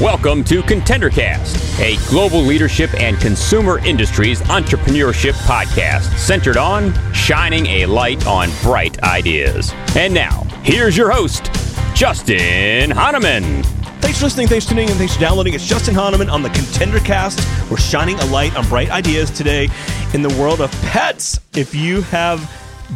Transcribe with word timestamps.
Welcome 0.00 0.44
to 0.44 0.62
ContenderCast, 0.62 1.80
a 1.80 1.96
global 2.08 2.38
leadership 2.40 2.94
and 2.94 3.18
consumer 3.18 3.84
industries 3.84 4.42
entrepreneurship 4.42 5.32
podcast 5.48 6.16
centered 6.18 6.56
on 6.56 6.94
shining 7.12 7.66
a 7.66 7.86
light 7.86 8.28
on 8.28 8.48
bright 8.62 9.02
ideas. 9.02 9.72
And 9.96 10.14
now, 10.14 10.44
here's 10.62 10.96
your 10.96 11.10
host, 11.10 11.50
Justin 11.96 12.92
Hahnemann. 12.92 13.64
Thanks 14.00 14.18
for 14.18 14.26
listening, 14.26 14.46
thanks 14.46 14.66
for 14.66 14.70
tuning 14.70 14.88
in, 14.88 14.94
thanks 14.94 15.14
for 15.14 15.20
downloading. 15.20 15.54
It's 15.54 15.66
Justin 15.66 15.96
Hahnemann 15.96 16.28
on 16.30 16.44
the 16.44 16.50
ContenderCast. 16.50 17.68
We're 17.68 17.76
shining 17.78 18.20
a 18.20 18.26
light 18.26 18.54
on 18.54 18.68
bright 18.68 18.90
ideas 18.90 19.32
today 19.32 19.68
in 20.12 20.22
the 20.22 20.32
world 20.38 20.60
of 20.60 20.70
pets. 20.82 21.40
If 21.56 21.74
you 21.74 22.02
have 22.02 22.48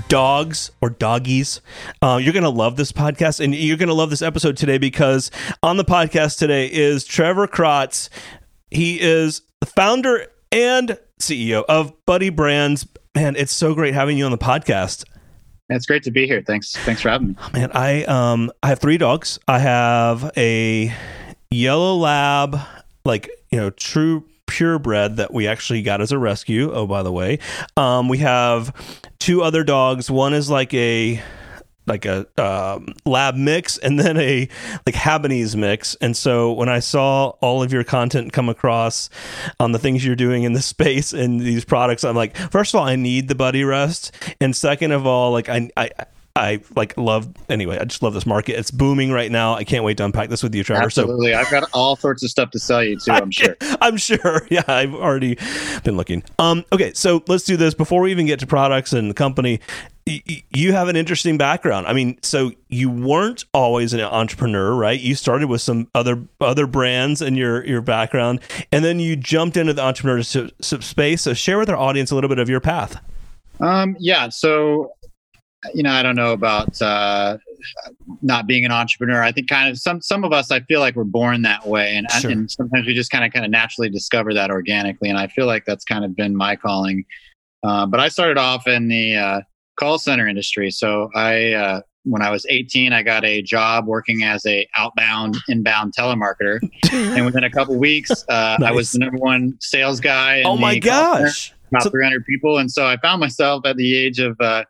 dogs 0.08 0.70
or 0.80 0.90
doggies, 0.90 1.60
uh, 2.02 2.18
you're 2.22 2.32
going 2.32 2.42
to 2.42 2.48
love 2.50 2.76
this 2.76 2.92
podcast 2.92 3.40
and 3.40 3.54
you're 3.54 3.76
going 3.76 3.88
to 3.88 3.94
love 3.94 4.10
this 4.10 4.22
episode 4.22 4.56
today 4.56 4.78
because 4.78 5.30
on 5.62 5.76
the 5.76 5.84
podcast 5.84 6.38
today 6.38 6.66
is 6.66 7.04
Trevor 7.04 7.46
Kratz. 7.46 8.08
He 8.70 9.00
is 9.00 9.42
the 9.60 9.66
founder 9.66 10.26
and 10.52 10.98
CEO 11.18 11.64
of 11.68 11.92
Buddy 12.06 12.30
Brands. 12.30 12.86
Man, 13.14 13.36
it's 13.36 13.52
so 13.52 13.74
great 13.74 13.94
having 13.94 14.18
you 14.18 14.24
on 14.24 14.30
the 14.30 14.38
podcast. 14.38 15.04
It's 15.70 15.86
great 15.86 16.02
to 16.04 16.10
be 16.10 16.26
here. 16.26 16.42
Thanks. 16.46 16.74
Thanks 16.76 17.02
for 17.02 17.10
having 17.10 17.28
me. 17.28 17.36
Oh, 17.38 17.50
man, 17.52 17.70
I 17.72 18.04
um 18.04 18.50
I 18.62 18.68
have 18.68 18.78
three 18.78 18.96
dogs. 18.96 19.38
I 19.46 19.58
have 19.58 20.30
a 20.36 20.94
yellow 21.50 21.96
lab, 21.96 22.58
like 23.04 23.28
you 23.50 23.58
know, 23.58 23.70
true 23.70 24.24
purebred 24.46 25.16
that 25.16 25.32
we 25.32 25.46
actually 25.46 25.82
got 25.82 26.00
as 26.00 26.10
a 26.10 26.18
rescue. 26.18 26.72
Oh, 26.72 26.86
by 26.86 27.02
the 27.02 27.12
way, 27.12 27.38
um, 27.76 28.08
we 28.08 28.18
have 28.18 28.72
two 29.28 29.42
other 29.42 29.62
dogs. 29.62 30.10
One 30.10 30.32
is 30.32 30.48
like 30.48 30.72
a 30.72 31.20
like 31.84 32.06
a 32.06 32.26
um, 32.42 32.94
lab 33.04 33.34
mix 33.34 33.76
and 33.76 34.00
then 34.00 34.16
a 34.16 34.48
like 34.86 34.94
Havanese 34.94 35.54
mix. 35.54 35.94
And 36.00 36.16
so 36.16 36.50
when 36.52 36.70
I 36.70 36.78
saw 36.78 37.34
all 37.42 37.62
of 37.62 37.70
your 37.70 37.84
content 37.84 38.32
come 38.32 38.48
across 38.48 39.10
on 39.60 39.72
the 39.72 39.78
things 39.78 40.02
you're 40.02 40.16
doing 40.16 40.44
in 40.44 40.54
the 40.54 40.62
space 40.74 41.12
and 41.12 41.40
these 41.40 41.66
products, 41.66 42.04
I'm 42.04 42.16
like, 42.16 42.38
first 42.38 42.72
of 42.72 42.80
all, 42.80 42.86
I 42.86 42.96
need 42.96 43.28
the 43.28 43.34
buddy 43.34 43.64
rest, 43.64 44.12
and 44.40 44.56
second 44.56 44.92
of 44.92 45.06
all, 45.06 45.30
like 45.32 45.50
I 45.50 45.68
I 45.76 45.90
I 46.38 46.60
like 46.76 46.96
love 46.96 47.28
anyway. 47.48 47.78
I 47.78 47.84
just 47.84 48.02
love 48.02 48.14
this 48.14 48.26
market. 48.26 48.58
It's 48.58 48.70
booming 48.70 49.10
right 49.10 49.30
now. 49.30 49.54
I 49.54 49.64
can't 49.64 49.84
wait 49.84 49.96
to 49.98 50.04
unpack 50.04 50.28
this 50.28 50.42
with 50.42 50.54
you, 50.54 50.64
Trevor. 50.64 50.84
Absolutely, 50.84 51.32
so, 51.32 51.38
I've 51.38 51.50
got 51.50 51.68
all 51.72 51.96
sorts 51.96 52.22
of 52.22 52.30
stuff 52.30 52.50
to 52.52 52.58
sell 52.58 52.82
you 52.82 52.98
too. 52.98 53.12
I'm 53.12 53.30
sure. 53.30 53.56
I'm 53.80 53.96
sure. 53.96 54.18
Yeah, 54.50 54.62
I've 54.66 54.94
already 54.94 55.36
been 55.84 55.96
looking. 55.96 56.22
Um, 56.38 56.64
okay, 56.72 56.92
so 56.94 57.22
let's 57.28 57.44
do 57.44 57.56
this 57.56 57.74
before 57.74 58.00
we 58.00 58.10
even 58.10 58.26
get 58.26 58.40
to 58.40 58.46
products 58.46 58.92
and 58.92 59.10
the 59.10 59.14
company. 59.14 59.60
you 60.06 60.72
have 60.72 60.88
an 60.88 60.96
interesting 60.96 61.36
background. 61.36 61.86
I 61.86 61.92
mean, 61.92 62.18
so 62.22 62.52
you 62.68 62.88
weren't 62.88 63.44
always 63.52 63.92
an 63.92 64.00
entrepreneur, 64.00 64.74
right? 64.74 64.98
You 64.98 65.14
started 65.14 65.48
with 65.48 65.60
some 65.60 65.88
other 65.94 66.22
other 66.40 66.66
brands 66.66 67.20
in 67.20 67.34
your 67.34 67.64
your 67.66 67.82
background, 67.82 68.40
and 68.72 68.84
then 68.84 69.00
you 69.00 69.16
jumped 69.16 69.56
into 69.56 69.74
the 69.74 69.82
entrepreneurship 69.82 70.82
space. 70.82 71.22
So 71.22 71.34
share 71.34 71.58
with 71.58 71.68
our 71.68 71.76
audience 71.76 72.10
a 72.10 72.14
little 72.14 72.28
bit 72.28 72.38
of 72.38 72.48
your 72.48 72.60
path. 72.60 73.00
Um, 73.60 73.96
yeah. 73.98 74.28
So 74.28 74.92
you 75.74 75.82
know, 75.82 75.90
I 75.90 76.02
don't 76.02 76.16
know 76.16 76.32
about 76.32 76.80
uh, 76.80 77.38
not 78.22 78.46
being 78.46 78.64
an 78.64 78.70
entrepreneur. 78.70 79.22
I 79.22 79.32
think 79.32 79.48
kind 79.48 79.68
of 79.68 79.78
some 79.78 80.00
some 80.00 80.24
of 80.24 80.32
us, 80.32 80.50
I 80.50 80.60
feel 80.60 80.80
like 80.80 80.94
we're 80.94 81.04
born 81.04 81.42
that 81.42 81.66
way, 81.66 81.96
and, 81.96 82.10
sure. 82.12 82.30
and 82.30 82.50
sometimes 82.50 82.86
we 82.86 82.94
just 82.94 83.10
kind 83.10 83.24
of 83.24 83.32
kind 83.32 83.44
of 83.44 83.50
naturally 83.50 83.90
discover 83.90 84.32
that 84.34 84.50
organically. 84.50 85.08
And 85.08 85.18
I 85.18 85.26
feel 85.26 85.46
like 85.46 85.64
that's 85.64 85.84
kind 85.84 86.04
of 86.04 86.14
been 86.14 86.36
my 86.36 86.56
calling. 86.56 87.04
Uh, 87.62 87.86
but 87.86 87.98
I 87.98 88.08
started 88.08 88.38
off 88.38 88.66
in 88.66 88.88
the 88.88 89.16
uh, 89.16 89.40
call 89.78 89.98
center 89.98 90.28
industry. 90.28 90.70
So 90.70 91.10
I, 91.14 91.52
uh, 91.52 91.80
when 92.04 92.22
I 92.22 92.30
was 92.30 92.46
18, 92.48 92.92
I 92.92 93.02
got 93.02 93.24
a 93.24 93.42
job 93.42 93.86
working 93.86 94.22
as 94.22 94.46
a 94.46 94.66
outbound, 94.76 95.36
inbound 95.48 95.92
telemarketer, 95.98 96.60
and 96.92 97.26
within 97.26 97.44
a 97.44 97.50
couple 97.50 97.76
weeks, 97.76 98.10
nice. 98.10 98.24
Uh, 98.28 98.58
I 98.64 98.70
was 98.70 98.92
the 98.92 99.00
number 99.00 99.18
one 99.18 99.56
sales 99.60 99.98
guy. 99.98 100.42
oh 100.44 100.56
my 100.56 100.78
gosh! 100.78 101.52
About 101.70 101.82
so- 101.82 101.90
300 101.90 102.24
people, 102.24 102.58
and 102.58 102.70
so 102.70 102.86
I 102.86 102.96
found 102.98 103.20
myself 103.20 103.66
at 103.66 103.76
the 103.76 103.96
age 103.96 104.20
of 104.20 104.40
uh, 104.40 104.64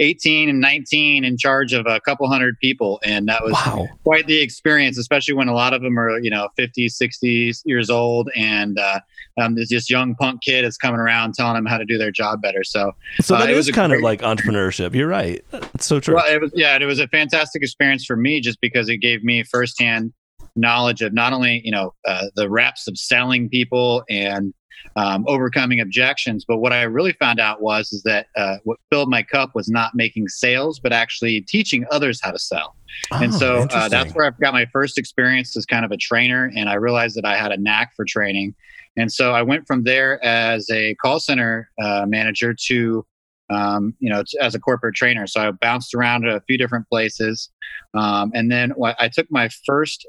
18 0.00 0.48
and 0.48 0.60
19 0.60 1.24
in 1.24 1.38
charge 1.38 1.72
of 1.72 1.86
a 1.86 1.98
couple 2.00 2.28
hundred 2.28 2.58
people 2.60 3.00
and 3.04 3.26
that 3.28 3.42
was 3.42 3.52
wow. 3.52 3.88
quite 4.04 4.26
the 4.26 4.40
experience 4.40 4.98
especially 4.98 5.34
when 5.34 5.48
a 5.48 5.54
lot 5.54 5.72
of 5.72 5.80
them 5.82 5.98
are 5.98 6.18
you 6.20 6.30
know 6.30 6.48
50 6.56 6.88
60 6.88 7.52
years 7.64 7.88
old 7.88 8.30
and 8.36 8.78
uh, 8.78 9.00
um, 9.40 9.54
there's 9.54 9.68
this 9.68 9.88
young 9.88 10.14
punk 10.14 10.42
kid 10.42 10.64
is 10.64 10.76
coming 10.76 11.00
around 11.00 11.34
telling 11.34 11.54
them 11.54 11.66
how 11.66 11.78
to 11.78 11.84
do 11.84 11.98
their 11.98 12.10
job 12.10 12.42
better. 12.42 12.64
So 12.64 12.92
so 13.20 13.36
that 13.36 13.48
uh, 13.48 13.52
is 13.52 13.70
kind 13.70 13.90
great, 13.90 13.98
of 13.98 14.04
like 14.04 14.20
entrepreneurship. 14.20 14.94
You're 14.94 15.08
right. 15.08 15.44
It's 15.74 15.86
so 15.86 16.00
true. 16.00 16.16
Well, 16.16 16.26
it 16.26 16.40
was, 16.40 16.52
yeah 16.54 16.76
it 16.76 16.84
was 16.84 16.98
a 16.98 17.08
fantastic 17.08 17.62
experience 17.62 18.04
for 18.04 18.16
me 18.16 18.40
just 18.40 18.60
because 18.60 18.88
it 18.88 18.98
gave 18.98 19.24
me 19.24 19.42
firsthand 19.42 20.12
knowledge 20.54 21.00
of 21.00 21.14
not 21.14 21.32
only 21.32 21.62
you 21.64 21.70
know 21.70 21.94
uh, 22.06 22.26
the 22.36 22.48
reps 22.50 22.86
of 22.86 22.98
selling 22.98 23.48
people 23.48 24.04
and 24.10 24.52
um, 24.96 25.24
overcoming 25.28 25.80
objections. 25.80 26.44
But 26.46 26.58
what 26.58 26.72
I 26.72 26.82
really 26.82 27.12
found 27.12 27.40
out 27.40 27.62
was 27.62 27.92
is 27.92 28.02
that 28.02 28.26
uh, 28.36 28.56
what 28.64 28.78
filled 28.90 29.10
my 29.10 29.22
cup 29.22 29.54
was 29.54 29.68
not 29.68 29.94
making 29.94 30.28
sales, 30.28 30.78
but 30.78 30.92
actually 30.92 31.40
teaching 31.42 31.84
others 31.90 32.20
how 32.22 32.30
to 32.30 32.38
sell. 32.38 32.76
Oh, 33.12 33.22
and 33.22 33.34
so 33.34 33.66
uh, 33.70 33.88
that's 33.88 34.14
where 34.14 34.26
I've 34.26 34.38
got 34.38 34.52
my 34.52 34.66
first 34.66 34.98
experience 34.98 35.56
as 35.56 35.64
kind 35.66 35.84
of 35.84 35.90
a 35.90 35.96
trainer, 35.96 36.50
and 36.56 36.68
I 36.68 36.74
realized 36.74 37.16
that 37.16 37.24
I 37.24 37.36
had 37.36 37.52
a 37.52 37.56
knack 37.56 37.94
for 37.96 38.04
training. 38.04 38.54
And 38.96 39.10
so 39.10 39.32
I 39.32 39.42
went 39.42 39.66
from 39.66 39.84
there 39.84 40.22
as 40.22 40.68
a 40.70 40.94
call 40.96 41.18
center 41.18 41.70
uh, 41.82 42.04
manager 42.06 42.54
to 42.66 43.06
um, 43.52 43.94
you 43.98 44.08
know, 44.08 44.22
as 44.40 44.54
a 44.54 44.60
corporate 44.60 44.94
trainer. 44.94 45.26
So 45.26 45.40
I 45.40 45.50
bounced 45.50 45.94
around 45.94 46.26
a 46.26 46.40
few 46.42 46.56
different 46.56 46.88
places. 46.88 47.50
Um, 47.94 48.32
and 48.34 48.50
then 48.50 48.72
I 48.98 49.08
took 49.08 49.30
my 49.30 49.50
first 49.66 50.06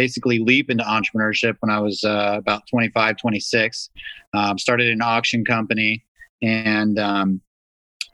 basically 0.00 0.38
leap 0.38 0.70
into 0.70 0.82
entrepreneurship 0.82 1.56
when 1.60 1.68
I 1.68 1.78
was 1.78 2.02
uh, 2.04 2.36
about 2.38 2.62
25, 2.70 3.18
26. 3.18 3.90
Um, 4.32 4.56
started 4.56 4.88
an 4.88 5.02
auction 5.02 5.44
company 5.44 6.02
and 6.40 6.98
um, 6.98 7.42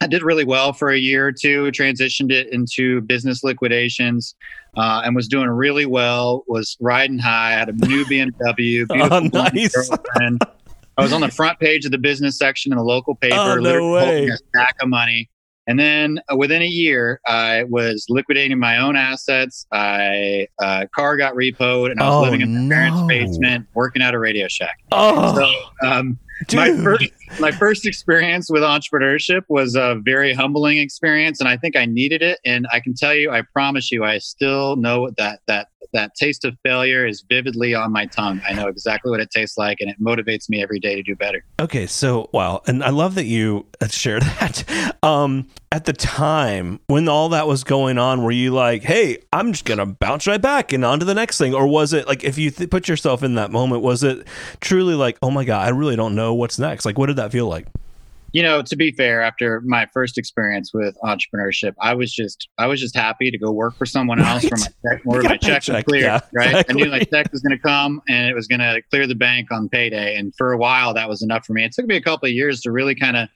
I 0.01 0.09
did 0.09 0.25
really 0.25 0.45
well 0.45 0.73
for 0.73 0.91
a 0.91 0.99
year 0.99 1.29
or 1.29 1.33
two, 1.33 1.71
transitioned 1.71 2.33
it 2.33 2.53
into 2.53 3.03
business 3.03 3.45
liquidations 3.45 4.35
uh, 4.77 5.03
and 5.05 5.15
was 5.15 5.29
doing 5.29 5.49
really 5.49 5.87
well, 5.87 6.43
was 6.49 6.77
riding 6.81 7.21
high, 7.21 7.51
I 7.51 7.59
had 7.59 7.69
a 7.69 7.73
new 7.87 8.05
BMW, 8.11 8.85
oh, 8.91 9.21
nice. 9.21 9.91
I 10.99 11.03
was 11.03 11.13
on 11.13 11.21
the 11.21 11.31
front 11.31 11.61
page 11.61 11.85
of 11.85 11.93
the 11.93 11.99
business 11.99 12.37
section 12.37 12.73
in 12.73 12.79
the 12.79 12.85
local 12.85 13.15
paper, 13.23 13.37
oh, 13.37 13.55
no 13.55 13.93
way. 13.93 14.27
a 14.27 14.37
stack 14.37 14.75
of 14.81 14.89
money. 14.89 15.31
And 15.66 15.78
then 15.78 16.21
uh, 16.31 16.37
within 16.37 16.62
a 16.62 16.66
year, 16.66 17.21
I 17.27 17.65
was 17.65 18.06
liquidating 18.09 18.59
my 18.59 18.78
own 18.78 18.97
assets. 18.97 19.66
I 19.72 20.47
uh, 20.60 20.87
car 20.94 21.16
got 21.16 21.34
repoed, 21.34 21.91
and 21.91 22.00
I 22.00 22.09
was 22.09 22.15
oh, 22.15 22.22
living 22.22 22.41
in 22.41 22.54
my 22.54 22.60
no. 22.60 22.75
parents' 22.75 23.06
basement, 23.09 23.66
working 23.75 24.03
at 24.03 24.15
a 24.15 24.19
Radio 24.19 24.47
Shack. 24.49 24.78
Oh, 24.93 25.34
so, 25.34 25.87
um, 25.88 26.19
my 26.53 26.72
first 26.82 27.10
my 27.41 27.50
first 27.50 27.87
experience 27.87 28.50
with 28.50 28.62
entrepreneurship 28.62 29.43
was 29.49 29.75
a 29.75 30.00
very 30.04 30.32
humbling 30.32 30.78
experience, 30.78 31.41
and 31.41 31.49
I 31.49 31.56
think 31.56 31.77
I 31.77 31.87
needed 31.87 32.22
it. 32.22 32.38
And 32.44 32.66
I 32.72 32.81
can 32.81 32.94
tell 32.94 33.15
you, 33.15 33.31
I 33.31 33.43
promise 33.43 33.91
you, 33.91 34.04
I 34.04 34.19
still 34.19 34.77
know 34.77 35.10
that 35.16 35.41
that 35.47 35.69
that 35.93 36.15
taste 36.15 36.45
of 36.45 36.57
failure 36.63 37.07
is 37.07 37.25
vividly 37.29 37.75
on 37.75 37.93
my 37.93 38.07
tongue. 38.07 38.41
I 38.49 38.53
know 38.53 38.69
exactly 38.69 39.11
what 39.11 39.21
it 39.21 39.31
tastes 39.31 39.59
like, 39.59 39.81
and 39.81 39.91
it 39.91 40.01
motivates 40.01 40.49
me 40.49 40.63
every 40.63 40.81
day 40.81 40.95
to 40.95 41.03
do 41.03 41.15
better. 41.17 41.45
Okay, 41.61 41.87
so 41.87 42.29
wow, 42.33 42.63
and 42.67 42.83
I 42.83 42.91
love 42.91 43.15
that 43.17 43.25
you 43.25 43.67
uh, 43.81 43.89
share 43.89 44.21
that. 44.41 44.97
Um, 45.03 45.49
at 45.73 45.85
the 45.85 45.93
time 45.93 46.81
when 46.87 47.09
all 47.09 47.29
that 47.31 47.47
was 47.47 47.65
going 47.65 47.99
on, 47.99 48.23
were 48.23 48.31
you 48.31 48.53
like, 48.53 48.83
"Hey, 48.83 49.19
I'm 49.33 49.53
just 49.53 49.65
gonna 49.65 49.87
bounce 49.87 50.27
right 50.27 50.41
back 50.41 50.73
and 50.73 50.85
on 50.85 50.99
to 51.01 51.05
the 51.05 51.15
next 51.15 51.39
thing," 51.39 51.55
or 51.55 51.67
was 51.67 51.93
it 51.93 52.07
like, 52.07 52.25
if 52.25 52.39
you 52.39 52.51
th- 52.51 52.71
put 52.71 52.89
yourself 52.89 53.23
in 53.23 53.35
that 53.35 53.51
moment, 53.51 53.83
was 53.83 54.03
it 54.03 54.27
truly 54.61 54.95
like, 54.95 55.19
"Oh 55.23 55.31
my 55.31 55.45
god, 55.45 55.67
I 55.67 55.71
really 55.71 55.97
don't 55.97 56.15
know 56.15 56.35
what's 56.35 56.59
next"? 56.59 56.85
Like, 56.85 56.99
what 56.99 57.07
did 57.07 57.17
that 57.17 57.33
feel 57.33 57.47
like? 57.47 57.67
You 58.33 58.43
know, 58.43 58.63
to 58.63 58.77
be 58.77 58.91
fair, 58.93 59.23
after 59.23 59.61
my 59.63 59.87
first 59.87 60.19
experience 60.19 60.73
with 60.75 60.97
entrepreneurship, 61.03 61.75
I 61.81 61.95
was 61.95 62.13
just 62.13 62.49
I 62.59 62.67
was 62.67 62.81
just 62.81 62.95
happy 62.95 63.31
to 63.31 63.39
go 63.39 63.51
work 63.51 63.77
for 63.77 63.87
someone 63.87 64.21
else 64.21 64.45
right. 64.45 64.51
for 64.51 64.59
my 64.59 64.67
check 64.67 65.03
where 65.05 65.23
my 65.25 65.37
check 65.37 65.67
was 65.67 65.84
clear. 65.84 66.03
Yeah, 66.03 66.21
right. 66.34 66.49
Exactly. 66.49 66.83
I 66.83 66.84
knew 66.84 66.91
my 66.91 66.99
check 67.01 67.33
was 67.33 67.41
gonna 67.41 67.59
come 67.59 68.03
and 68.09 68.28
it 68.28 68.34
was 68.34 68.47
gonna 68.47 68.83
clear 68.91 69.07
the 69.07 69.15
bank 69.15 69.51
on 69.51 69.69
payday. 69.69 70.17
And 70.17 70.34
for 70.37 70.53
a 70.53 70.59
while 70.59 70.93
that 70.95 71.09
was 71.09 71.23
enough 71.23 71.47
for 71.47 71.53
me. 71.53 71.65
It 71.65 71.73
took 71.73 71.87
me 71.87 71.97
a 71.97 72.03
couple 72.03 72.27
of 72.27 72.33
years 72.33 72.61
to 72.63 72.73
really 72.73 72.95
kind 72.95 73.17
of 73.17 73.28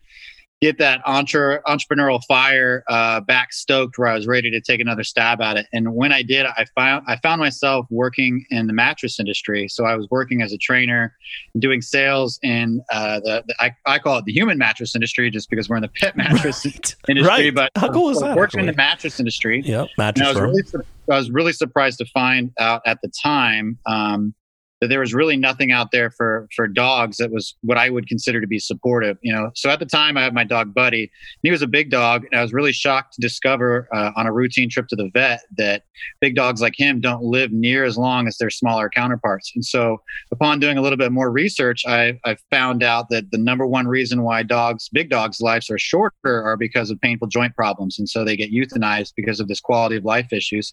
get 0.61 0.79
that 0.79 1.01
entre- 1.07 1.63
entrepreneurial 1.67 2.23
fire 2.29 2.85
uh, 2.89 3.21
back 3.21 3.53
stoked 3.53 3.97
where 3.97 4.09
I 4.09 4.15
was 4.15 4.27
ready 4.27 4.51
to 4.51 4.61
take 4.61 4.81
another 4.81 5.05
stab 5.05 5.41
at 5.41 5.57
it. 5.57 5.67
And 5.73 5.95
when 5.95 6.13
I 6.13 6.23
did, 6.23 6.47
I 6.47 6.67
found 6.75 7.05
I 7.09 7.17
found 7.17 7.41
myself 7.41 7.87
working 7.91 8.45
in 8.51 8.67
the 8.67 8.73
mattress 8.73 9.19
industry. 9.19 9.69
So 9.69 9.85
I 9.85 9.97
was 9.97 10.07
working 10.11 10.43
as 10.43 10.53
a 10.53 10.59
trainer, 10.59 11.15
doing 11.59 11.81
sales 11.81 12.39
in 12.43 12.83
uh, 12.93 13.21
the, 13.21 13.45
the 13.47 13.55
I, 13.61 13.75
I, 13.87 13.99
call 13.99 14.19
it 14.19 14.25
the 14.27 14.33
human 14.33 14.59
mattress 14.59 14.95
industry, 14.95 15.31
just 15.31 15.49
because 15.49 15.69
we're 15.69 15.77
in 15.77 15.83
the 15.83 15.89
pet 15.89 16.17
mattress 16.17 16.65
right. 16.65 16.95
industry. 17.09 17.29
Right. 17.29 17.55
But 17.55 17.71
how 17.77 17.91
cool 17.91 18.11
is 18.11 18.21
that? 18.21 18.37
Working 18.37 18.61
in 18.61 18.67
the 18.67 18.75
mattress 18.75 19.19
industry. 19.19 19.63
Yep, 19.65 19.89
mattress 19.97 20.27
I 20.27 20.33
was, 20.33 20.41
really, 20.41 20.63
I 21.11 21.17
was 21.17 21.31
really 21.31 21.53
surprised 21.53 21.99
to 21.99 22.07
find 22.07 22.53
out 22.59 22.83
at 22.87 22.99
the 23.03 23.09
time. 23.23 23.79
Um, 23.87 24.35
that 24.81 24.89
there 24.89 25.01
was 25.01 25.13
really 25.13 25.37
nothing 25.37 25.71
out 25.71 25.91
there 25.91 26.11
for 26.11 26.49
for 26.55 26.67
dogs 26.67 27.19
that 27.19 27.31
was 27.31 27.55
what 27.61 27.77
I 27.77 27.91
would 27.91 28.09
consider 28.09 28.41
to 28.41 28.47
be 28.47 28.59
supportive. 28.59 29.19
You 29.21 29.33
know, 29.33 29.51
so 29.55 29.69
at 29.69 29.79
the 29.79 29.87
time 29.87 30.17
I 30.17 30.23
had 30.23 30.35
my 30.35 30.45
dog 30.45 30.73
Buddy, 30.73 31.03
and 31.03 31.11
he 31.43 31.51
was 31.51 31.63
a 31.63 31.67
big 31.67 31.91
dog, 31.91 32.25
and 32.31 32.39
I 32.39 32.43
was 32.43 32.53
really 32.53 32.73
shocked 32.73 33.15
to 33.15 33.21
discover 33.21 33.89
uh, 33.93 34.13
on 34.17 34.27
a 34.27 34.33
routine 34.33 34.71
trip 34.71 34.89
to 34.89 34.97
the 34.97 35.11
vet 35.13 35.43
that 35.59 35.85
big 36.21 36.35
dogs 36.35 36.63
like 36.63 36.79
him 36.79 37.01
don't 37.01 37.23
live 37.23 37.53
near 37.53 37.85
as 37.85 37.99
long 37.99 38.27
as 38.27 38.39
their 38.39 38.51
smaller 38.51 38.89
counterparts. 38.89 39.53
And 39.55 39.65
so, 39.65 40.01
upon 40.33 40.61
doing 40.61 40.79
a 40.79 40.83
little 40.83 40.99
bit 40.99 41.13
more 41.13 41.31
research, 41.31 41.85
I 41.87 42.19
I 42.25 42.37
found 42.51 42.83
out 42.83 43.11
that 43.11 43.31
the 43.31 43.39
number 43.39 43.67
one 43.67 43.87
reason 43.87 44.23
why 44.23 44.43
dogs, 44.43 44.89
big 44.89 45.11
dogs' 45.11 45.41
lives 45.41 45.69
are 45.71 45.79
shorter, 45.79 46.43
are 46.43 46.57
because 46.57 46.91
of 46.91 47.01
painful 47.01 47.29
joint 47.29 47.55
problems, 47.55 47.99
and 47.99 48.09
so 48.09 48.25
they 48.25 48.37
get 48.37 48.51
euthanized 48.51 49.13
because 49.15 49.41
of 49.41 49.49
this 49.49 49.61
quality 49.61 49.97
of 49.97 50.05
life 50.05 50.33
issues. 50.33 50.73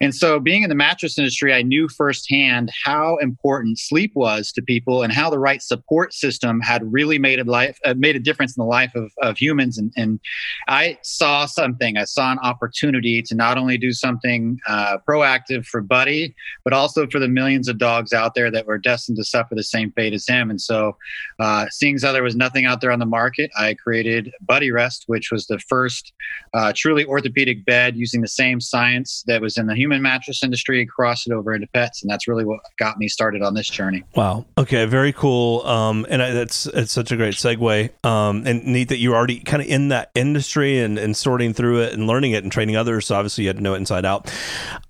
And 0.00 0.14
so, 0.14 0.38
being 0.38 0.62
in 0.62 0.68
the 0.68 0.76
mattress 0.76 1.18
industry, 1.18 1.52
I 1.52 1.62
knew 1.62 1.88
firsthand 1.88 2.70
how 2.84 3.16
important 3.16 3.39
sleep 3.74 4.12
was 4.14 4.52
to 4.52 4.62
people 4.62 5.02
and 5.02 5.12
how 5.12 5.30
the 5.30 5.38
right 5.38 5.62
support 5.62 6.12
system 6.12 6.60
had 6.60 6.80
really 6.92 7.18
made 7.18 7.38
a 7.38 7.44
life 7.44 7.78
uh, 7.84 7.94
made 7.96 8.16
a 8.16 8.20
difference 8.20 8.56
in 8.56 8.60
the 8.62 8.68
life 8.68 8.94
of, 8.94 9.10
of 9.22 9.36
humans. 9.36 9.78
And, 9.78 9.92
and 9.96 10.20
I 10.68 10.98
saw 11.02 11.46
something. 11.46 11.96
I 11.96 12.04
saw 12.04 12.32
an 12.32 12.38
opportunity 12.40 13.22
to 13.22 13.34
not 13.34 13.58
only 13.58 13.78
do 13.78 13.92
something 13.92 14.58
uh, 14.68 14.98
proactive 15.08 15.66
for 15.66 15.80
Buddy, 15.80 16.34
but 16.64 16.72
also 16.72 17.06
for 17.06 17.18
the 17.18 17.28
millions 17.28 17.68
of 17.68 17.78
dogs 17.78 18.12
out 18.12 18.34
there 18.34 18.50
that 18.50 18.66
were 18.66 18.78
destined 18.78 19.16
to 19.18 19.24
suffer 19.24 19.54
the 19.54 19.62
same 19.62 19.92
fate 19.92 20.12
as 20.12 20.26
him. 20.26 20.50
And 20.50 20.60
so, 20.60 20.96
uh, 21.38 21.66
seeing 21.70 21.96
as 21.96 22.02
there 22.02 22.22
was 22.22 22.36
nothing 22.36 22.66
out 22.66 22.80
there 22.80 22.92
on 22.92 22.98
the 22.98 23.06
market, 23.06 23.50
I 23.58 23.74
created 23.74 24.32
Buddy 24.40 24.70
Rest, 24.70 25.04
which 25.06 25.30
was 25.30 25.46
the 25.46 25.58
first 25.60 26.12
uh, 26.54 26.72
truly 26.74 27.04
orthopedic 27.04 27.64
bed 27.64 27.96
using 27.96 28.20
the 28.20 28.28
same 28.28 28.60
science 28.60 29.24
that 29.26 29.40
was 29.40 29.56
in 29.56 29.66
the 29.66 29.74
human 29.74 30.02
mattress 30.02 30.42
industry, 30.42 30.84
cross 30.86 31.26
it 31.26 31.32
over 31.32 31.54
into 31.54 31.66
pets, 31.68 32.02
and 32.02 32.10
that's 32.10 32.28
really 32.28 32.44
what 32.44 32.60
got 32.78 32.98
me 32.98 33.08
started 33.08 33.29
on 33.38 33.54
this 33.54 33.68
journey. 33.68 34.02
Wow. 34.14 34.46
Okay. 34.58 34.84
Very 34.84 35.12
cool. 35.12 35.66
Um, 35.66 36.06
and 36.10 36.22
I, 36.22 36.32
that's 36.32 36.66
it's 36.66 36.92
such 36.92 37.12
a 37.12 37.16
great 37.16 37.34
segue. 37.34 37.90
Um, 38.04 38.42
and 38.46 38.64
neat 38.66 38.88
that 38.88 38.98
you're 38.98 39.14
already 39.14 39.40
kind 39.40 39.62
of 39.62 39.68
in 39.68 39.88
that 39.88 40.10
industry 40.14 40.80
and, 40.80 40.98
and 40.98 41.16
sorting 41.16 41.54
through 41.54 41.82
it 41.82 41.92
and 41.92 42.06
learning 42.06 42.32
it 42.32 42.42
and 42.42 42.52
training 42.52 42.76
others. 42.76 43.06
So 43.06 43.14
obviously 43.14 43.44
you 43.44 43.48
had 43.48 43.56
to 43.56 43.62
know 43.62 43.74
it 43.74 43.78
inside 43.78 44.04
out. 44.04 44.32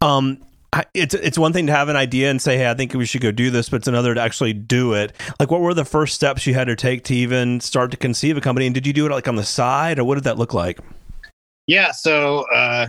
Um, 0.00 0.38
it's 0.94 1.14
it's 1.14 1.36
one 1.36 1.52
thing 1.52 1.66
to 1.66 1.72
have 1.72 1.88
an 1.88 1.96
idea 1.96 2.30
and 2.30 2.40
say, 2.40 2.56
hey, 2.56 2.70
I 2.70 2.74
think 2.74 2.94
we 2.94 3.04
should 3.04 3.22
go 3.22 3.32
do 3.32 3.50
this, 3.50 3.68
but 3.68 3.78
it's 3.78 3.88
another 3.88 4.14
to 4.14 4.20
actually 4.20 4.52
do 4.52 4.92
it. 4.94 5.12
Like, 5.40 5.50
what 5.50 5.60
were 5.60 5.74
the 5.74 5.84
first 5.84 6.14
steps 6.14 6.46
you 6.46 6.54
had 6.54 6.68
to 6.68 6.76
take 6.76 7.02
to 7.04 7.14
even 7.14 7.60
start 7.60 7.90
to 7.90 7.96
conceive 7.96 8.36
a 8.36 8.40
company? 8.40 8.66
And 8.66 8.74
did 8.74 8.86
you 8.86 8.92
do 8.92 9.06
it 9.06 9.10
like 9.10 9.26
on 9.26 9.34
the 9.34 9.44
side, 9.44 9.98
or 9.98 10.04
what 10.04 10.14
did 10.14 10.24
that 10.24 10.38
look 10.38 10.54
like? 10.54 10.78
Yeah, 11.66 11.90
so 11.90 12.46
uh, 12.54 12.86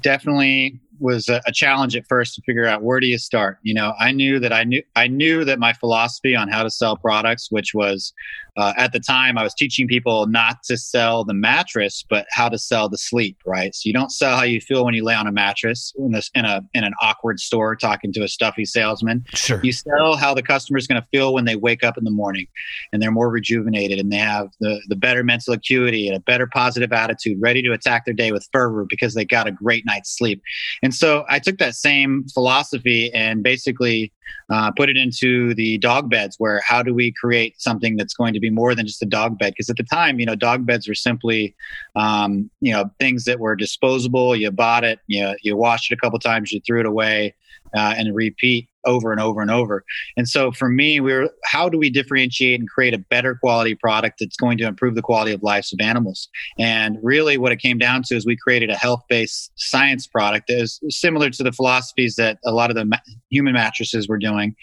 definitely 0.00 0.78
was 1.02 1.28
a, 1.28 1.42
a, 1.46 1.52
challenge 1.52 1.96
at 1.96 2.06
first 2.08 2.34
to 2.34 2.42
figure 2.42 2.64
out 2.64 2.82
where 2.82 3.00
do 3.00 3.06
you 3.06 3.18
start. 3.18 3.58
You 3.62 3.74
know, 3.74 3.94
I 3.98 4.12
knew 4.12 4.38
that 4.40 4.52
I 4.52 4.64
knew 4.64 4.82
I 4.96 5.08
knew 5.08 5.44
that 5.44 5.58
my 5.58 5.72
philosophy 5.72 6.34
on 6.36 6.48
how 6.48 6.62
to 6.62 6.70
sell 6.70 6.96
products, 6.96 7.50
which 7.50 7.74
was 7.74 8.12
uh, 8.56 8.72
at 8.76 8.92
the 8.92 9.00
time 9.00 9.36
I 9.38 9.42
was 9.42 9.54
teaching 9.54 9.88
people 9.88 10.26
not 10.26 10.62
to 10.64 10.76
sell 10.76 11.24
the 11.24 11.34
mattress, 11.34 12.04
but 12.08 12.26
how 12.30 12.48
to 12.48 12.58
sell 12.58 12.88
the 12.88 12.98
sleep. 12.98 13.38
Right. 13.46 13.74
So 13.74 13.82
you 13.84 13.92
don't 13.92 14.12
sell 14.12 14.36
how 14.36 14.44
you 14.44 14.60
feel 14.60 14.84
when 14.84 14.94
you 14.94 15.04
lay 15.04 15.14
on 15.14 15.26
a 15.26 15.32
mattress 15.32 15.92
in 15.98 16.12
this 16.12 16.30
in 16.34 16.44
a 16.44 16.62
in 16.74 16.84
an 16.84 16.92
awkward 17.02 17.40
store 17.40 17.74
talking 17.74 18.12
to 18.12 18.22
a 18.22 18.28
stuffy 18.28 18.64
salesman. 18.64 19.24
Sure. 19.34 19.60
You 19.62 19.72
sell 19.72 20.16
how 20.16 20.34
the 20.34 20.42
customer 20.42 20.78
is 20.78 20.86
going 20.86 21.00
to 21.00 21.08
feel 21.10 21.34
when 21.34 21.44
they 21.44 21.56
wake 21.56 21.82
up 21.82 21.98
in 21.98 22.04
the 22.04 22.10
morning, 22.10 22.46
and 22.92 23.02
they're 23.02 23.10
more 23.10 23.30
rejuvenated 23.30 23.98
and 23.98 24.12
they 24.12 24.18
have 24.18 24.50
the 24.60 24.80
the 24.88 24.96
better 24.96 25.24
mental 25.24 25.54
acuity 25.54 26.06
and 26.06 26.16
a 26.16 26.20
better 26.20 26.46
positive 26.46 26.92
attitude, 26.92 27.38
ready 27.40 27.62
to 27.62 27.72
attack 27.72 28.04
their 28.04 28.14
day 28.14 28.32
with 28.32 28.48
fervor 28.52 28.86
because 28.88 29.14
they 29.14 29.24
got 29.24 29.48
a 29.48 29.52
great 29.52 29.84
night's 29.86 30.16
sleep. 30.16 30.42
And 30.82 30.91
and 30.92 30.96
so 30.98 31.24
I 31.30 31.38
took 31.38 31.56
that 31.56 31.74
same 31.74 32.26
philosophy 32.34 33.10
and 33.14 33.42
basically 33.42 34.12
uh, 34.50 34.70
put 34.72 34.90
it 34.90 34.96
into 34.98 35.54
the 35.54 35.78
dog 35.78 36.10
beds 36.10 36.36
where 36.38 36.60
how 36.60 36.82
do 36.82 36.92
we 36.92 37.12
create 37.12 37.58
something 37.58 37.96
that's 37.96 38.12
going 38.12 38.34
to 38.34 38.40
be 38.40 38.50
more 38.50 38.74
than 38.74 38.86
just 38.86 39.02
a 39.02 39.06
dog 39.06 39.38
bed? 39.38 39.54
Because 39.54 39.70
at 39.70 39.78
the 39.78 39.84
time 39.84 40.20
you 40.20 40.26
know 40.26 40.34
dog 40.34 40.66
beds 40.66 40.86
were 40.86 40.94
simply 40.94 41.56
um, 41.96 42.50
you 42.60 42.70
know 42.70 42.90
things 43.00 43.24
that 43.24 43.40
were 43.40 43.56
disposable. 43.56 44.36
You 44.36 44.50
bought 44.50 44.84
it 44.84 44.98
you, 45.06 45.34
you 45.42 45.56
washed 45.56 45.90
it 45.90 45.94
a 45.94 45.98
couple 45.98 46.18
times 46.18 46.52
you 46.52 46.60
threw 46.60 46.80
it 46.80 46.86
away 46.86 47.34
uh, 47.74 47.94
and 47.96 48.14
repeat 48.14 48.68
over 48.84 49.12
and 49.12 49.20
over 49.20 49.40
and 49.40 49.50
over. 49.50 49.84
And 50.16 50.28
so 50.28 50.52
for 50.52 50.68
me, 50.68 51.00
we 51.00 51.12
are 51.12 51.28
how 51.44 51.68
do 51.68 51.78
we 51.78 51.90
differentiate 51.90 52.58
and 52.58 52.68
create 52.68 52.94
a 52.94 52.98
better 52.98 53.34
quality 53.34 53.74
product 53.74 54.18
that's 54.20 54.36
going 54.36 54.58
to 54.58 54.64
improve 54.64 54.94
the 54.94 55.02
quality 55.02 55.32
of 55.32 55.42
lives 55.42 55.72
of 55.72 55.80
animals? 55.80 56.28
And 56.58 56.98
really, 57.02 57.38
what 57.38 57.52
it 57.52 57.56
came 57.56 57.78
down 57.78 58.02
to 58.04 58.16
is 58.16 58.26
we 58.26 58.36
created 58.36 58.70
a 58.70 58.76
health 58.76 59.02
based 59.08 59.52
science 59.56 60.06
product 60.06 60.48
that 60.48 60.58
is 60.58 60.80
similar 60.88 61.30
to 61.30 61.42
the 61.42 61.52
philosophies 61.52 62.16
that 62.16 62.38
a 62.44 62.52
lot 62.52 62.70
of 62.70 62.76
the 62.76 62.84
ma- 62.84 62.96
human 63.30 63.54
mattresses 63.54 64.08
were 64.08 64.18
doing. 64.18 64.54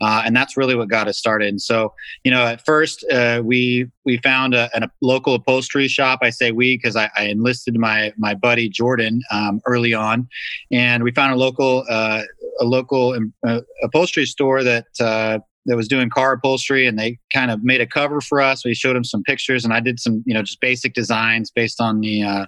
Uh, 0.00 0.22
and 0.24 0.36
that's 0.36 0.56
really 0.56 0.74
what 0.74 0.88
got 0.88 1.08
us 1.08 1.18
started. 1.18 1.48
And 1.48 1.60
so, 1.60 1.92
you 2.24 2.30
know, 2.30 2.44
at 2.44 2.64
first, 2.64 3.04
uh, 3.10 3.42
we 3.44 3.90
we 4.04 4.18
found 4.18 4.54
a, 4.54 4.70
a, 4.74 4.88
local 5.02 5.34
upholstery 5.34 5.88
shop. 5.88 6.20
I 6.22 6.30
say 6.30 6.52
we 6.52 6.76
because 6.76 6.96
I, 6.96 7.10
I, 7.16 7.24
enlisted 7.24 7.76
my 7.76 8.12
my 8.16 8.34
buddy 8.34 8.68
Jordan 8.68 9.20
um, 9.30 9.60
early 9.66 9.92
on, 9.92 10.28
and 10.70 11.02
we 11.02 11.12
found 11.12 11.32
a 11.32 11.36
local 11.36 11.84
uh, 11.88 12.22
a 12.60 12.64
local 12.64 13.18
uh, 13.46 13.60
upholstery 13.82 14.26
store 14.26 14.62
that 14.62 14.86
uh, 15.00 15.38
that 15.66 15.76
was 15.76 15.88
doing 15.88 16.08
car 16.08 16.32
upholstery, 16.32 16.86
and 16.86 16.98
they 16.98 17.18
kind 17.32 17.50
of 17.50 17.62
made 17.64 17.80
a 17.80 17.86
cover 17.86 18.20
for 18.20 18.40
us. 18.40 18.64
We 18.64 18.74
showed 18.74 18.96
them 18.96 19.04
some 19.04 19.22
pictures, 19.24 19.64
and 19.64 19.74
I 19.74 19.80
did 19.80 19.98
some, 20.00 20.22
you 20.26 20.34
know, 20.34 20.42
just 20.42 20.60
basic 20.60 20.94
designs 20.94 21.50
based 21.50 21.80
on 21.80 22.00
the 22.00 22.22
uh, 22.22 22.46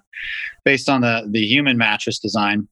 based 0.64 0.88
on 0.88 1.00
the 1.00 1.28
the 1.31 1.44
human 1.44 1.76
mattress 1.76 2.19
design 2.19 2.69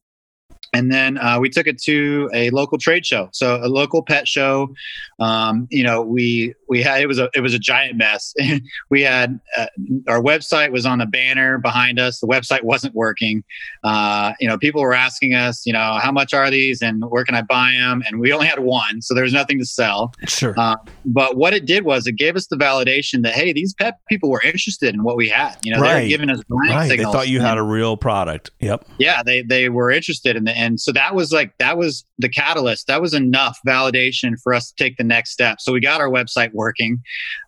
and 0.73 0.91
then 0.91 1.17
uh, 1.17 1.39
we 1.39 1.49
took 1.49 1.67
it 1.67 1.81
to 1.83 2.29
a 2.33 2.49
local 2.51 2.77
trade 2.77 3.05
show. 3.05 3.29
So 3.31 3.59
a 3.63 3.67
local 3.67 4.03
pet 4.03 4.27
show 4.27 4.73
um, 5.19 5.67
you 5.71 5.83
know 5.83 6.01
we 6.01 6.53
we 6.69 6.81
had 6.81 7.01
it 7.01 7.07
was 7.07 7.19
a 7.19 7.29
it 7.33 7.41
was 7.41 7.53
a 7.53 7.59
giant 7.59 7.97
mess. 7.97 8.33
We 8.89 9.01
had 9.01 9.39
uh, 9.57 9.67
our 10.07 10.21
website 10.21 10.71
was 10.71 10.85
on 10.85 10.99
the 10.99 11.05
banner 11.05 11.57
behind 11.57 11.99
us. 11.99 12.19
The 12.19 12.27
website 12.27 12.63
wasn't 12.63 12.95
working. 12.95 13.43
Uh, 13.83 14.33
you 14.39 14.47
know 14.47 14.57
people 14.57 14.81
were 14.81 14.93
asking 14.93 15.33
us 15.33 15.65
you 15.65 15.73
know 15.73 15.99
how 16.01 16.11
much 16.11 16.33
are 16.33 16.49
these 16.49 16.81
and 16.81 17.03
where 17.09 17.23
can 17.23 17.35
i 17.35 17.41
buy 17.41 17.71
them? 17.77 18.03
And 18.07 18.19
we 18.19 18.31
only 18.31 18.47
had 18.47 18.59
one 18.59 19.01
so 19.01 19.13
there 19.13 19.23
was 19.23 19.33
nothing 19.33 19.59
to 19.59 19.65
sell. 19.65 20.13
Sure. 20.27 20.53
Uh, 20.57 20.75
but 21.05 21.37
what 21.37 21.53
it 21.53 21.65
did 21.65 21.85
was 21.85 22.07
it 22.07 22.13
gave 22.13 22.35
us 22.35 22.47
the 22.47 22.55
validation 22.55 23.23
that 23.23 23.33
hey 23.33 23.53
these 23.53 23.73
pet 23.73 23.99
people 24.07 24.29
were 24.29 24.41
interested 24.41 24.93
in 24.93 25.03
what 25.03 25.17
we 25.17 25.29
had. 25.29 25.55
You 25.63 25.73
know 25.73 25.81
right. 25.81 25.95
they 25.95 26.01
were 26.03 26.09
giving 26.09 26.29
us 26.29 26.41
right. 26.49 26.87
they 26.87 27.03
thought 27.03 27.27
you 27.27 27.39
had 27.39 27.57
a 27.57 27.63
real 27.63 27.97
product. 27.97 28.51
Yep. 28.59 28.85
Yeah 28.97 29.23
they 29.23 29.41
they 29.41 29.69
were 29.69 29.91
interested 29.91 30.35
in 30.35 30.43
the 30.43 30.56
and 30.57 30.79
so 30.79 30.91
that 30.91 31.13
was 31.13 31.31
like 31.31 31.55
that 31.59 31.77
was 31.77 32.03
the 32.17 32.29
catalyst. 32.29 32.87
That 32.87 32.99
was 32.99 33.13
enough 33.13 33.59
validation 33.65 34.41
for 34.41 34.55
us 34.55 34.71
to 34.71 34.83
take 34.83 34.97
the 34.97 35.03
next 35.03 35.31
step. 35.31 35.61
So 35.61 35.71
we 35.71 35.79
got 35.79 36.01
our 36.01 36.09
website 36.09 36.51
working 36.51 36.99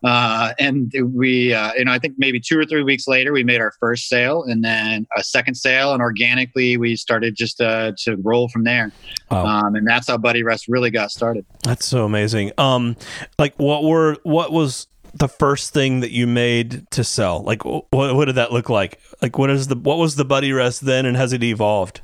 uh, 0.04 0.52
and 0.60 0.92
we 1.12 1.52
uh, 1.52 1.72
you 1.76 1.84
know 1.84 1.92
i 1.92 1.98
think 1.98 2.14
maybe 2.18 2.38
two 2.38 2.58
or 2.58 2.64
three 2.64 2.84
weeks 2.84 3.08
later 3.08 3.32
we 3.32 3.42
made 3.42 3.60
our 3.60 3.72
first 3.80 4.08
sale 4.08 4.44
and 4.44 4.64
then 4.64 5.06
a 5.16 5.24
second 5.24 5.56
sale 5.56 5.92
and 5.92 6.00
organically 6.00 6.76
we 6.76 6.94
started 6.94 7.34
just 7.34 7.60
uh, 7.60 7.92
to 7.98 8.16
roll 8.18 8.48
from 8.48 8.64
there. 8.64 8.92
Wow. 9.30 9.44
um, 9.44 9.74
and 9.74 9.86
that's 9.86 10.06
how 10.06 10.16
buddy 10.16 10.42
rest 10.44 10.68
really 10.68 10.90
got 10.90 11.10
started. 11.10 11.44
That's 11.64 11.86
so 11.86 12.04
amazing. 12.04 12.52
Um 12.58 12.96
like 13.38 13.54
what 13.56 13.82
were 13.82 14.16
what 14.22 14.52
was 14.52 14.86
the 15.12 15.28
first 15.28 15.74
thing 15.74 16.00
that 16.00 16.12
you 16.12 16.28
made 16.28 16.88
to 16.92 17.02
sell? 17.02 17.42
Like 17.42 17.64
what, 17.64 17.88
what 17.90 18.26
did 18.26 18.36
that 18.36 18.52
look 18.52 18.68
like? 18.68 19.00
Like 19.20 19.36
what 19.36 19.50
is 19.50 19.66
the 19.66 19.74
what 19.74 19.98
was 19.98 20.14
the 20.14 20.24
buddy 20.24 20.52
rest 20.52 20.82
then 20.82 21.06
and 21.06 21.16
has 21.16 21.32
it 21.32 21.42
evolved 21.42 22.02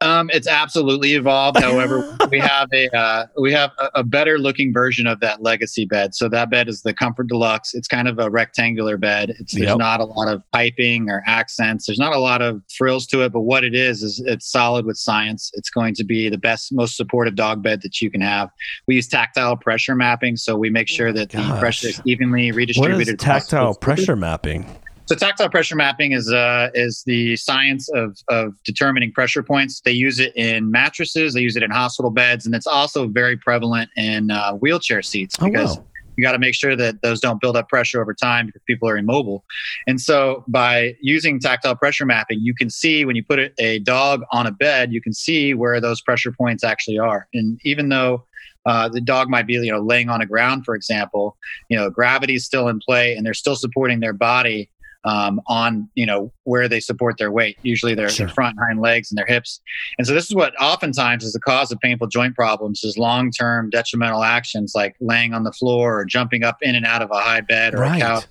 um, 0.00 0.30
it's 0.32 0.46
absolutely 0.46 1.14
evolved. 1.14 1.58
However, 1.60 2.16
we 2.30 2.38
have 2.38 2.68
a 2.72 2.94
uh, 2.96 3.26
we 3.38 3.52
have 3.52 3.72
a, 3.78 3.90
a, 3.96 4.04
better 4.04 4.38
looking 4.38 4.72
version 4.72 5.06
of 5.06 5.20
that 5.20 5.42
legacy 5.42 5.84
bed. 5.84 6.14
So 6.14 6.28
that 6.28 6.50
bed 6.50 6.68
is 6.68 6.82
the 6.82 6.92
Comfort 6.92 7.28
Deluxe. 7.28 7.74
It's 7.74 7.88
kind 7.88 8.08
of 8.08 8.18
a 8.18 8.30
rectangular 8.30 8.96
bed. 8.96 9.30
It's, 9.38 9.54
there's 9.54 9.68
yep. 9.68 9.78
not 9.78 10.00
a 10.00 10.04
lot 10.04 10.28
of 10.28 10.42
piping 10.52 11.08
or 11.10 11.22
accents. 11.26 11.86
There's 11.86 11.98
not 11.98 12.14
a 12.14 12.18
lot 12.18 12.42
of 12.42 12.62
frills 12.76 13.06
to 13.08 13.22
it. 13.22 13.32
But 13.32 13.42
what 13.42 13.64
it 13.64 13.74
is 13.74 14.02
is 14.02 14.22
it's 14.26 14.50
solid 14.50 14.86
with 14.86 14.96
science. 14.96 15.50
It's 15.54 15.70
going 15.70 15.94
to 15.94 16.04
be 16.04 16.28
the 16.28 16.38
best, 16.38 16.72
most 16.72 16.96
supportive 16.96 17.34
dog 17.34 17.62
bed 17.62 17.82
that 17.82 18.00
you 18.00 18.10
can 18.10 18.20
have. 18.20 18.50
We 18.86 18.96
use 18.96 19.08
tactile 19.08 19.56
pressure 19.56 19.94
mapping, 19.94 20.36
so 20.36 20.56
we 20.56 20.70
make 20.70 20.88
sure 20.88 21.12
that 21.12 21.30
Gosh. 21.30 21.48
the 21.48 21.58
pressure 21.58 21.88
is 21.88 22.02
evenly 22.04 22.52
redistributed. 22.52 23.06
What 23.06 23.08
is 23.08 23.16
tactile 23.18 23.74
pressure 23.74 24.16
mapping? 24.16 24.66
So 25.06 25.14
tactile 25.14 25.50
pressure 25.50 25.76
mapping 25.76 26.12
is 26.12 26.32
uh, 26.32 26.70
is 26.74 27.02
the 27.04 27.36
science 27.36 27.90
of 27.90 28.16
of 28.28 28.54
determining 28.64 29.12
pressure 29.12 29.42
points. 29.42 29.80
They 29.80 29.92
use 29.92 30.18
it 30.18 30.34
in 30.34 30.70
mattresses, 30.70 31.34
they 31.34 31.42
use 31.42 31.56
it 31.56 31.62
in 31.62 31.70
hospital 31.70 32.10
beds, 32.10 32.46
and 32.46 32.54
it's 32.54 32.66
also 32.66 33.06
very 33.06 33.36
prevalent 33.36 33.90
in 33.96 34.30
uh, 34.30 34.52
wheelchair 34.54 35.02
seats 35.02 35.36
because. 35.36 35.76
Oh, 35.76 35.80
wow. 35.80 35.86
You 36.16 36.22
got 36.22 36.30
to 36.30 36.38
make 36.38 36.54
sure 36.54 36.76
that 36.76 37.02
those 37.02 37.18
don't 37.18 37.40
build 37.40 37.56
up 37.56 37.68
pressure 37.68 38.00
over 38.00 38.14
time 38.14 38.46
because 38.46 38.62
people 38.68 38.88
are 38.88 38.96
immobile. 38.96 39.44
And 39.88 40.00
so, 40.00 40.44
by 40.46 40.94
using 41.00 41.40
tactile 41.40 41.74
pressure 41.74 42.06
mapping, 42.06 42.38
you 42.40 42.54
can 42.54 42.70
see 42.70 43.04
when 43.04 43.16
you 43.16 43.24
put 43.24 43.52
a 43.58 43.80
dog 43.80 44.22
on 44.30 44.46
a 44.46 44.52
bed, 44.52 44.92
you 44.92 45.02
can 45.02 45.12
see 45.12 45.54
where 45.54 45.80
those 45.80 46.00
pressure 46.00 46.30
points 46.30 46.62
actually 46.62 47.00
are. 47.00 47.26
And 47.34 47.58
even 47.64 47.88
though 47.88 48.24
uh, 48.64 48.88
the 48.88 49.00
dog 49.00 49.28
might 49.28 49.46
be, 49.46 49.54
you 49.54 49.72
know, 49.72 49.80
laying 49.80 50.08
on 50.08 50.20
a 50.20 50.26
ground, 50.26 50.64
for 50.64 50.76
example, 50.76 51.36
you 51.68 51.76
know, 51.76 51.90
gravity 51.90 52.36
is 52.36 52.44
still 52.44 52.68
in 52.68 52.78
play 52.78 53.16
and 53.16 53.26
they're 53.26 53.34
still 53.34 53.56
supporting 53.56 53.98
their 53.98 54.12
body 54.12 54.70
um, 55.04 55.40
on 55.46 55.88
you 55.94 56.06
know 56.06 56.32
where 56.44 56.68
they 56.68 56.80
support 56.80 57.18
their 57.18 57.30
weight. 57.30 57.58
Usually 57.62 57.94
their, 57.94 58.08
Sure. 58.08 58.26
their 58.26 58.34
front 58.34 58.56
hind 58.58 58.80
legs 58.80 59.10
and 59.10 59.18
their 59.18 59.26
hips. 59.26 59.60
And 59.98 60.06
so 60.06 60.14
this 60.14 60.24
is 60.24 60.34
what 60.34 60.54
oftentimes 60.60 61.24
is 61.24 61.32
the 61.32 61.40
cause 61.40 61.70
of 61.72 61.80
painful 61.80 62.06
joint 62.08 62.34
problems 62.34 62.84
is 62.84 62.98
long-term 62.98 63.70
detrimental 63.70 64.22
actions 64.22 64.72
like 64.74 64.96
laying 65.00 65.34
on 65.34 65.44
the 65.44 65.52
floor 65.52 66.00
or 66.00 66.04
jumping 66.04 66.44
up 66.44 66.58
in 66.62 66.74
and 66.74 66.86
out 66.86 67.02
of 67.02 67.10
a 67.10 67.20
high 67.20 67.40
bed 67.40 67.74
or 67.74 67.82
a 67.82 67.98
couch 67.98 68.24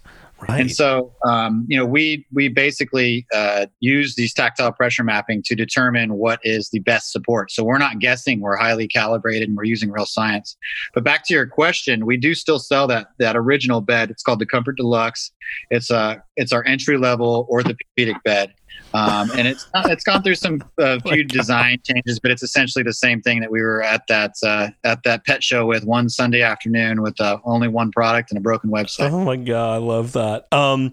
Right. 0.50 0.62
And 0.62 0.72
so, 0.72 1.14
um, 1.26 1.66
you 1.70 1.78
know, 1.78 1.86
we 1.86 2.26
we 2.34 2.50
basically 2.50 3.26
uh, 3.34 3.68
use 3.80 4.16
these 4.16 4.34
tactile 4.34 4.72
pressure 4.72 5.04
mapping 5.04 5.42
to 5.44 5.56
determine 5.56 6.16
what 6.16 6.40
is 6.44 6.70
the 6.70 6.80
best 6.80 7.12
support. 7.12 7.52
So 7.52 7.64
we're 7.64 7.78
not 7.78 8.00
guessing; 8.00 8.42
we're 8.42 8.58
highly 8.58 8.88
calibrated 8.88 9.48
and 9.48 9.58
we're 9.58 9.64
using 9.66 9.90
real 9.90 10.06
science. 10.06 10.58
But 10.94 11.04
back 11.04 11.26
to 11.28 11.34
your 11.34 11.48
question, 11.48 12.06
we 12.06 12.18
do 12.18 12.34
still 12.34 12.60
sell 12.60 12.88
that 12.88 13.08
that 13.20 13.36
original 13.36 13.82
bed. 13.82 14.12
It's 14.12 14.24
called 14.24 14.40
the 14.40 14.46
Comfort 14.46 14.78
Deluxe. 14.78 15.32
It's 15.70 15.90
a 15.90 16.24
it's 16.36 16.52
our 16.52 16.66
entry 16.66 16.98
level 16.98 17.48
orthopedic 17.50 18.22
bed. 18.24 18.54
Um, 18.94 19.32
and 19.32 19.48
it's 19.48 19.68
it's 19.74 20.04
gone 20.04 20.22
through 20.22 20.36
some 20.36 20.62
uh, 20.80 21.00
Oh 21.04 21.10
few 21.10 21.24
design 21.24 21.80
changes, 21.84 22.20
but 22.20 22.30
it's 22.30 22.44
essentially 22.44 22.84
the 22.84 22.94
same 22.94 23.22
thing 23.22 23.40
that 23.40 23.52
we 23.52 23.62
were 23.62 23.82
at 23.82 24.06
that 24.08 24.36
uh, 24.44 24.70
at 24.84 25.02
that 25.04 25.26
pet 25.26 25.44
show 25.44 25.66
with 25.66 25.84
one 25.84 26.10
Sunday 26.10 26.42
afternoon 26.42 27.02
with 27.02 27.20
uh, 27.20 27.40
only 27.44 27.68
one 27.68 27.92
product 27.92 28.30
and 28.30 28.38
a 28.38 28.42
broken 28.42 28.70
website. 28.70 29.12
Oh 29.12 29.24
my 29.24 29.36
god, 29.36 29.74
I 29.74 29.78
love 29.78 30.12
that. 30.14 30.52
Um, 30.54 30.92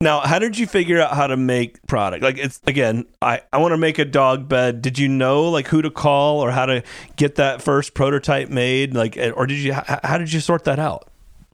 now, 0.00 0.20
how 0.20 0.38
did 0.38 0.58
you 0.58 0.66
figure 0.66 1.00
out 1.00 1.14
how 1.14 1.26
to 1.26 1.36
make 1.36 1.86
product? 1.86 2.22
Like, 2.22 2.38
it's 2.38 2.60
again, 2.66 3.04
I 3.20 3.42
I 3.52 3.58
want 3.58 3.72
to 3.72 3.78
make 3.78 3.98
a 3.98 4.06
dog 4.06 4.48
bed. 4.48 4.80
Did 4.80 4.98
you 4.98 5.08
know 5.08 5.50
like 5.50 5.68
who 5.68 5.82
to 5.82 5.90
call 5.90 6.40
or 6.40 6.50
how 6.50 6.66
to 6.66 6.82
get 7.16 7.34
that 7.34 7.60
first 7.60 7.92
prototype 7.92 8.48
made? 8.48 8.94
Like, 8.94 9.18
or 9.34 9.46
did 9.46 9.58
you? 9.58 9.74
How 9.74 10.16
did 10.16 10.32
you 10.32 10.40
sort 10.40 10.64
that 10.64 10.78
out? 10.78 11.08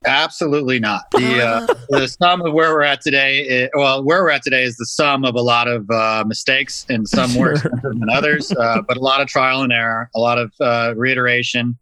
Absolutely 0.05 0.79
not. 0.79 1.09
The 1.11 1.41
uh, 1.41 1.73
the 1.89 2.07
sum 2.07 2.41
of 2.45 2.53
where 2.53 2.73
we're 2.73 2.83
at 2.83 3.01
today, 3.01 3.65
i 3.65 3.69
well, 3.73 4.03
where 4.03 4.23
we're 4.23 4.29
at 4.29 4.43
today 4.43 4.63
is 4.63 4.77
the 4.77 4.85
sum 4.85 5.25
of 5.25 5.35
a 5.35 5.41
lot 5.41 5.67
of 5.67 5.89
uh, 5.89 6.23
mistakes, 6.25 6.85
and 6.89 7.07
some 7.07 7.29
Sure. 7.31 7.51
expensive 7.53 7.99
than 7.99 8.09
others, 8.09 8.51
uh, 8.53 8.81
but 8.87 8.97
a 8.97 9.01
lot 9.01 9.21
of 9.21 9.27
trial 9.27 9.61
and 9.61 9.73
error, 9.73 10.09
a 10.15 10.19
lot 10.19 10.37
of 10.37 10.53
uh, 10.61 10.93
reiteration. 10.95 11.77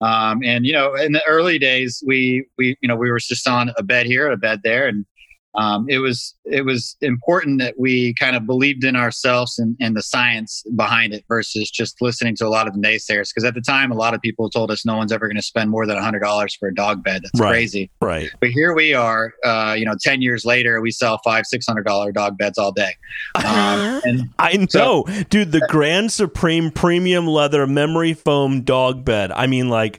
Um, 0.00 0.42
and 0.44 0.66
you 0.66 0.72
know, 0.72 0.94
in 0.94 1.12
the 1.12 1.22
early 1.26 1.58
days, 1.58 2.02
we 2.06 2.44
we 2.58 2.76
you 2.80 2.88
know 2.88 2.96
we 2.96 3.10
were 3.10 3.18
just 3.18 3.46
on 3.48 3.70
a 3.78 3.82
bed 3.82 4.06
here, 4.06 4.30
a 4.30 4.36
bed 4.36 4.60
there, 4.64 4.86
and 4.86 5.06
um, 5.54 5.86
it 5.88 5.98
was 5.98 6.34
it 6.44 6.64
was 6.64 6.96
important 7.02 7.60
that 7.60 7.74
we 7.78 8.14
kind 8.14 8.34
of 8.36 8.46
believed 8.46 8.84
in 8.84 8.96
ourselves 8.96 9.58
and, 9.58 9.76
and 9.80 9.94
the 9.96 10.02
science 10.02 10.64
behind 10.74 11.12
it 11.12 11.24
versus 11.28 11.70
just 11.70 12.00
listening 12.00 12.34
to 12.36 12.46
a 12.46 12.48
lot 12.48 12.66
of 12.66 12.72
the 12.74 12.80
naysayers. 12.80 13.28
Because 13.30 13.44
at 13.44 13.54
the 13.54 13.60
time, 13.60 13.92
a 13.92 13.94
lot 13.94 14.14
of 14.14 14.20
people 14.22 14.48
told 14.50 14.70
us 14.70 14.86
no 14.86 14.96
one's 14.96 15.12
ever 15.12 15.28
going 15.28 15.36
to 15.36 15.42
spend 15.42 15.68
more 15.70 15.86
than 15.86 15.98
hundred 15.98 16.20
dollars 16.20 16.54
for 16.54 16.68
a 16.68 16.74
dog 16.74 17.04
bed. 17.04 17.22
That's 17.22 17.38
Right. 17.40 17.50
crazy. 17.50 17.90
Right. 18.00 18.30
But 18.40 18.50
here 18.50 18.74
we 18.74 18.94
are, 18.94 19.34
uh, 19.44 19.74
you 19.78 19.84
know, 19.84 19.94
10 20.00 20.22
years 20.22 20.44
later, 20.44 20.80
we 20.80 20.90
sell 20.90 21.18
five, 21.24 21.44
$600 21.44 22.12
dog 22.14 22.38
beds 22.38 22.56
all 22.58 22.72
day. 22.72 22.94
Um, 23.36 24.00
and 24.04 24.30
I 24.38 24.56
know, 24.56 24.66
So- 24.68 25.04
dude. 25.28 25.52
The 25.52 25.66
Grand 25.68 26.10
Supreme 26.12 26.70
Premium 26.70 27.26
Leather 27.26 27.66
Memory 27.66 28.14
Foam 28.14 28.62
Dog 28.62 29.04
Bed. 29.04 29.30
I 29.32 29.46
mean, 29.46 29.68
like, 29.68 29.98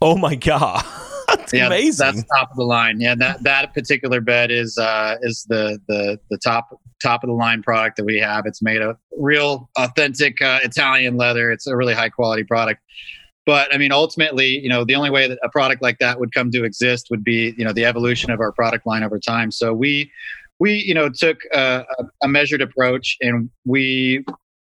oh 0.00 0.16
my 0.16 0.34
god, 0.36 0.84
that's 1.36 1.52
yeah, 1.52 1.66
amazing. 1.66 2.06
that's 2.06 2.24
top 2.36 2.50
of 2.50 2.56
the 2.56 2.64
line. 2.64 3.00
Yeah. 3.00 3.14
That, 3.14 3.42
that 3.42 3.74
particular 3.74 4.20
bed 4.20 4.50
is, 4.50 4.78
uh, 4.78 5.16
is 5.22 5.44
the, 5.48 5.78
the, 5.88 6.18
the 6.30 6.38
top, 6.38 6.68
top 7.02 7.22
of 7.22 7.28
the 7.28 7.34
line 7.34 7.62
product 7.62 7.96
that 7.96 8.04
we 8.04 8.18
have. 8.18 8.44
It's 8.46 8.62
made 8.62 8.82
of 8.82 8.96
real 9.18 9.68
authentic, 9.76 10.40
uh, 10.40 10.60
Italian 10.62 11.16
leather. 11.16 11.50
It's 11.50 11.66
a 11.66 11.76
really 11.76 11.94
high 11.94 12.08
quality 12.08 12.44
product. 12.44 12.80
But 13.46 13.74
I 13.74 13.78
mean, 13.78 13.92
ultimately, 13.92 14.46
you 14.58 14.70
know, 14.70 14.84
the 14.84 14.94
only 14.94 15.10
way 15.10 15.28
that 15.28 15.38
a 15.42 15.50
product 15.50 15.82
like 15.82 15.98
that 15.98 16.18
would 16.18 16.32
come 16.32 16.50
to 16.52 16.64
exist 16.64 17.08
would 17.10 17.22
be, 17.22 17.54
you 17.58 17.64
know, 17.64 17.72
the 17.72 17.84
evolution 17.84 18.30
of 18.30 18.40
our 18.40 18.52
product 18.52 18.86
line 18.86 19.02
over 19.02 19.18
time. 19.18 19.50
So 19.50 19.74
we, 19.74 20.10
we, 20.58 20.76
you 20.76 20.94
know, 20.94 21.10
took 21.10 21.38
a, 21.52 21.84
a- 21.98 22.04
a 22.22 22.28
measured 22.28 22.62
approach 22.62 23.18
and 23.20 23.50
we 23.66 24.24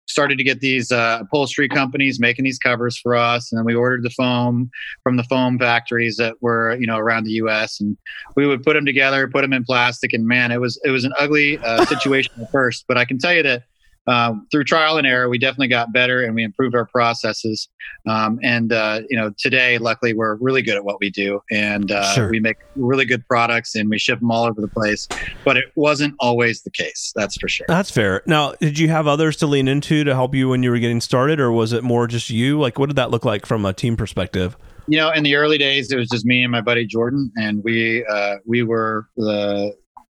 started 0.08 0.38
to 0.38 0.44
get 0.44 0.60
these 0.60 0.90
uh, 0.90 1.18
upholstery 1.20 1.68
companies 1.68 2.18
making 2.18 2.44
these 2.44 2.58
covers 2.58 2.98
for 2.98 3.14
us, 3.14 3.52
and 3.52 3.58
then 3.58 3.64
we 3.64 3.74
ordered 3.74 4.02
the 4.02 4.10
foam 4.10 4.70
from 5.02 5.16
the 5.16 5.24
foam 5.24 5.58
factories 5.58 6.16
that 6.16 6.40
were, 6.40 6.76
you 6.76 6.86
know, 6.86 6.98
around 6.98 7.24
the 7.24 7.32
U.S. 7.32 7.80
and 7.80 7.96
we 8.34 8.46
would 8.46 8.62
put 8.62 8.74
them 8.74 8.86
together, 8.86 9.28
put 9.28 9.42
them 9.42 9.52
in 9.52 9.64
plastic, 9.64 10.12
and 10.12 10.26
man, 10.26 10.50
it 10.50 10.60
was 10.60 10.80
it 10.84 10.90
was 10.90 11.04
an 11.04 11.12
ugly 11.18 11.58
uh, 11.58 11.84
situation 11.84 12.32
at 12.40 12.50
first. 12.50 12.84
But 12.88 12.98
I 12.98 13.04
can 13.04 13.18
tell 13.18 13.34
you 13.34 13.42
that 13.42 13.64
um, 14.08 14.46
through 14.50 14.64
trial 14.64 14.96
and 14.96 15.06
error, 15.06 15.28
we 15.28 15.38
definitely 15.38 15.68
got 15.68 15.92
better 15.92 16.22
and 16.24 16.34
we 16.34 16.42
improved 16.42 16.74
our 16.74 16.86
processes. 16.86 17.68
Um, 18.08 18.38
and 18.42 18.72
uh, 18.72 19.02
you 19.08 19.16
know, 19.16 19.32
today, 19.38 19.78
luckily, 19.78 20.14
we're 20.14 20.36
really 20.36 20.62
good 20.62 20.76
at 20.76 20.84
what 20.84 20.98
we 21.00 21.10
do, 21.10 21.40
and 21.50 21.92
uh, 21.92 22.14
Sure. 22.14 22.30
we 22.30 22.40
make 22.40 22.56
really 22.74 23.04
good 23.04 23.26
products 23.26 23.74
and 23.74 23.90
we 23.90 23.98
ship 23.98 24.18
them 24.20 24.30
all 24.30 24.44
over 24.44 24.60
the 24.60 24.68
place. 24.68 25.06
But 25.44 25.56
it 25.56 25.66
wasn't 25.74 26.14
always 26.18 26.62
the 26.62 26.70
case, 26.70 27.12
that's 27.14 27.36
for 27.36 27.48
sure. 27.48 27.66
That's 27.68 27.90
fair. 27.90 28.22
Now, 28.26 28.54
did 28.60 28.78
you 28.78 28.88
have 28.88 29.06
others 29.06 29.36
to 29.38 29.46
lean 29.46 29.68
into 29.68 30.04
to 30.04 30.14
help 30.14 30.34
you 30.34 30.48
when 30.48 30.62
you 30.62 30.70
were 30.70 30.78
getting 30.78 31.00
started, 31.00 31.38
or 31.38 31.52
was 31.52 31.72
it 31.72 31.84
more 31.84 32.06
just 32.06 32.30
you? 32.30 32.58
Like, 32.58 32.78
what 32.78 32.86
did 32.86 32.96
that 32.96 33.10
look 33.10 33.24
like 33.24 33.46
from 33.46 33.64
a 33.64 33.72
team 33.72 33.96
perspective? 33.96 34.56
you 34.90 34.96
know, 34.96 35.10
in 35.10 35.22
the 35.22 35.34
early 35.36 35.58
days, 35.58 35.92
it 35.92 35.96
was 35.96 36.08
just 36.08 36.24
me 36.24 36.42
and 36.42 36.50
my 36.50 36.62
buddy 36.62 36.86
Jordan, 36.86 37.30
and 37.36 37.62
we 37.62 38.04
uh, 38.06 38.36
we 38.46 38.62
were 38.62 39.06
the 39.16 39.74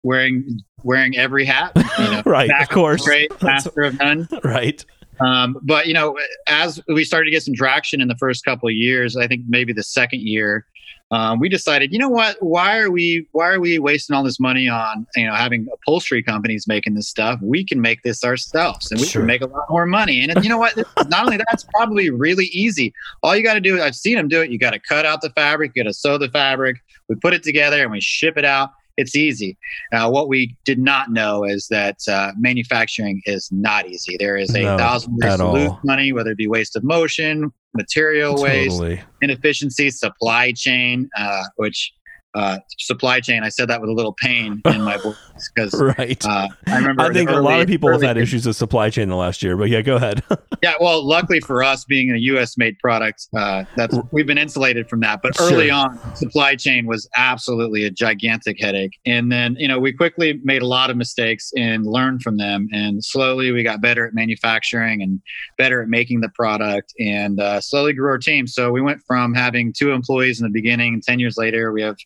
wearing 0.09 0.61
wearing 0.83 1.17
every 1.17 1.45
hat. 1.45 1.73
You 1.77 1.83
know, 2.11 2.23
Right, 2.25 2.50
of 2.62 2.69
course. 2.71 3.05
great, 3.05 3.31
master 3.43 3.83
of 3.83 3.99
none. 3.99 4.27
Right. 4.43 4.83
Um, 5.21 5.57
but 5.62 5.87
you 5.87 5.95
know, 5.95 6.17
as 6.47 6.81
we 6.88 7.05
started 7.05 7.27
to 7.27 7.31
get 7.33 7.43
some 7.43 7.55
traction 7.55 8.00
in 8.00 8.09
the 8.09 8.17
first 8.17 8.45
couple 8.45 8.69
of 8.69 8.75
years, 8.75 9.17
I 9.17 9.27
think 9.27 9.43
maybe 9.49 9.73
the 9.73 9.83
second 9.83 10.21
year, 10.23 10.65
um, 11.11 11.41
we 11.41 11.49
decided, 11.49 11.91
you 11.93 11.99
know 11.99 12.09
what? 12.11 12.37
Why 12.41 12.79
are 12.79 12.91
we 12.91 13.27
why 13.33 13.49
are 13.49 13.59
we 13.61 13.79
wasting 13.81 14.15
all 14.15 14.23
this 14.23 14.38
money 14.38 14.69
on 14.69 15.07
you 15.17 15.27
know 15.27 15.35
having 15.35 15.67
upholstery 15.75 16.23
companies 16.23 16.67
making 16.69 16.95
this 16.95 17.09
stuff? 17.09 17.41
We 17.43 17.65
can 17.65 17.81
make 17.81 18.03
this 18.05 18.23
ourselves, 18.23 18.91
and 18.93 19.00
we 19.00 19.07
Sure. 19.09 19.23
can 19.23 19.27
make 19.27 19.41
a 19.43 19.47
lot 19.47 19.65
more 19.71 19.87
money. 19.87 20.23
And 20.23 20.43
you 20.45 20.49
know 20.50 20.59
what? 20.59 20.77
Not 21.09 21.25
only 21.25 21.38
that's 21.38 21.65
probably 21.75 22.11
really 22.11 22.47
easy. 22.47 22.93
All 23.23 23.35
you 23.37 23.43
got 23.43 23.55
to 23.55 23.61
do, 23.61 23.83
I've 23.83 23.97
seen 23.97 24.15
them 24.17 24.29
do 24.29 24.41
it. 24.43 24.50
You 24.50 24.59
got 24.59 24.73
to 24.75 24.79
cut 24.81 25.05
out 25.07 25.21
the 25.23 25.31
fabric, 25.31 25.73
you 25.75 25.83
got 25.83 25.88
to 25.88 25.95
sew 25.95 26.17
the 26.19 26.29
fabric. 26.31 26.77
We 27.09 27.17
put 27.17 27.33
it 27.35 27.43
together 27.43 27.83
and 27.83 27.91
we 27.91 28.00
ship 28.03 28.37
it 28.37 28.45
out. 28.45 28.71
It's 28.99 29.14
easy. 29.14 29.57
Uh, 29.93 30.11
what 30.11 30.28
we 30.28 30.57
did 30.64 30.78
not 30.78 31.11
know 31.11 31.45
is 31.45 31.69
that 31.69 31.97
uh, 32.09 32.33
manufacturing 32.37 33.23
is 33.26 33.49
not 33.52 33.88
easy. 33.88 34.17
There 34.19 34.37
is 34.37 34.55
a 34.55 34.62
No, 34.62 34.76
thousand 34.76 35.17
ways 35.23 35.37
to 35.37 35.52
lose 35.52 35.73
money, 35.85 36.12
whether 36.12 36.33
it 36.33 36.37
be 36.37 36.49
waste 36.49 36.75
of 36.76 36.83
motion, 36.83 37.52
material 37.75 38.43
waste, 38.43 38.83
inefficiency, 39.23 39.90
supply 39.90 40.52
chain, 40.52 41.09
uh, 41.17 41.45
which 41.57 41.93
uh, 42.38 42.59
supply 42.78 43.21
chain, 43.21 43.42
I 43.42 43.49
said 43.49 43.68
that 43.68 43.80
with 43.80 43.90
a 43.90 43.92
little 43.92 44.12
pain 44.14 44.61
in 44.66 44.83
my 44.83 44.97
voice 44.99 45.16
because 45.54 45.75
Right. 45.80 46.25
uh, 46.25 46.49
I 46.68 46.76
remember. 46.76 47.02
I 47.02 47.12
think 47.12 47.30
a 47.30 47.35
lot 47.40 47.61
of 47.61 47.66
people 47.66 47.88
have 47.90 47.99
early- 47.99 48.07
had 48.07 48.16
issues 48.18 48.47
with 48.47 48.57
supply 48.57 48.90
chain 48.90 49.09
the 49.09 49.16
last 49.16 49.42
year, 49.42 49.57
but 49.57 49.68
yeah, 49.68 49.83
go 49.83 49.97
ahead. 49.97 50.23
Yeah, 50.61 50.75
well, 50.80 51.07
luckily 51.07 51.38
for 51.38 51.62
us, 51.62 51.85
being 51.85 52.11
a 52.11 52.16
U.S. 52.16 52.59
made 52.59 52.76
product, 52.80 53.28
uh, 53.37 53.62
that's 53.76 53.97
we've 54.11 54.26
been 54.26 54.38
insulated 54.38 54.88
from 54.90 54.99
that. 55.00 55.21
But 55.23 55.40
early 55.40 55.68
Sure. 55.68 55.76
on, 55.76 56.16
supply 56.16 56.57
chain 56.57 56.85
was 56.85 57.09
absolutely 57.16 57.85
a 57.85 57.90
gigantic 57.92 58.61
headache. 58.61 58.99
And 59.07 59.30
then, 59.30 59.54
you 59.61 59.68
know, 59.68 59.78
we 59.78 59.92
quickly 59.92 60.40
made 60.42 60.61
a 60.62 60.66
lot 60.66 60.90
of 60.90 60.97
mistakes 60.97 61.52
and 61.57 61.87
learned 61.87 62.23
from 62.23 62.38
them. 62.38 62.68
And 62.73 63.04
slowly, 63.04 63.52
we 63.52 63.62
got 63.62 63.80
better 63.80 64.04
at 64.04 64.14
manufacturing 64.14 65.00
and 65.00 65.21
better 65.59 65.80
at 65.80 65.88
making 65.88 66.23
the 66.23 66.28
product, 66.30 66.92
and 66.99 67.38
uh, 67.40 67.61
slowly 67.61 67.92
grew 67.92 68.09
our 68.11 68.18
team. 68.18 68.49
So 68.49 68.73
we 68.73 68.80
went 68.80 69.00
from 69.07 69.35
having 69.35 69.73
two 69.73 69.92
employees 69.92 70.40
in 70.40 70.45
the 70.45 70.50
beginning, 70.52 70.92
and 70.95 71.02
ten 71.04 71.21
years 71.21 71.37
later, 71.37 71.71
we 71.73 71.83
have. 71.83 71.97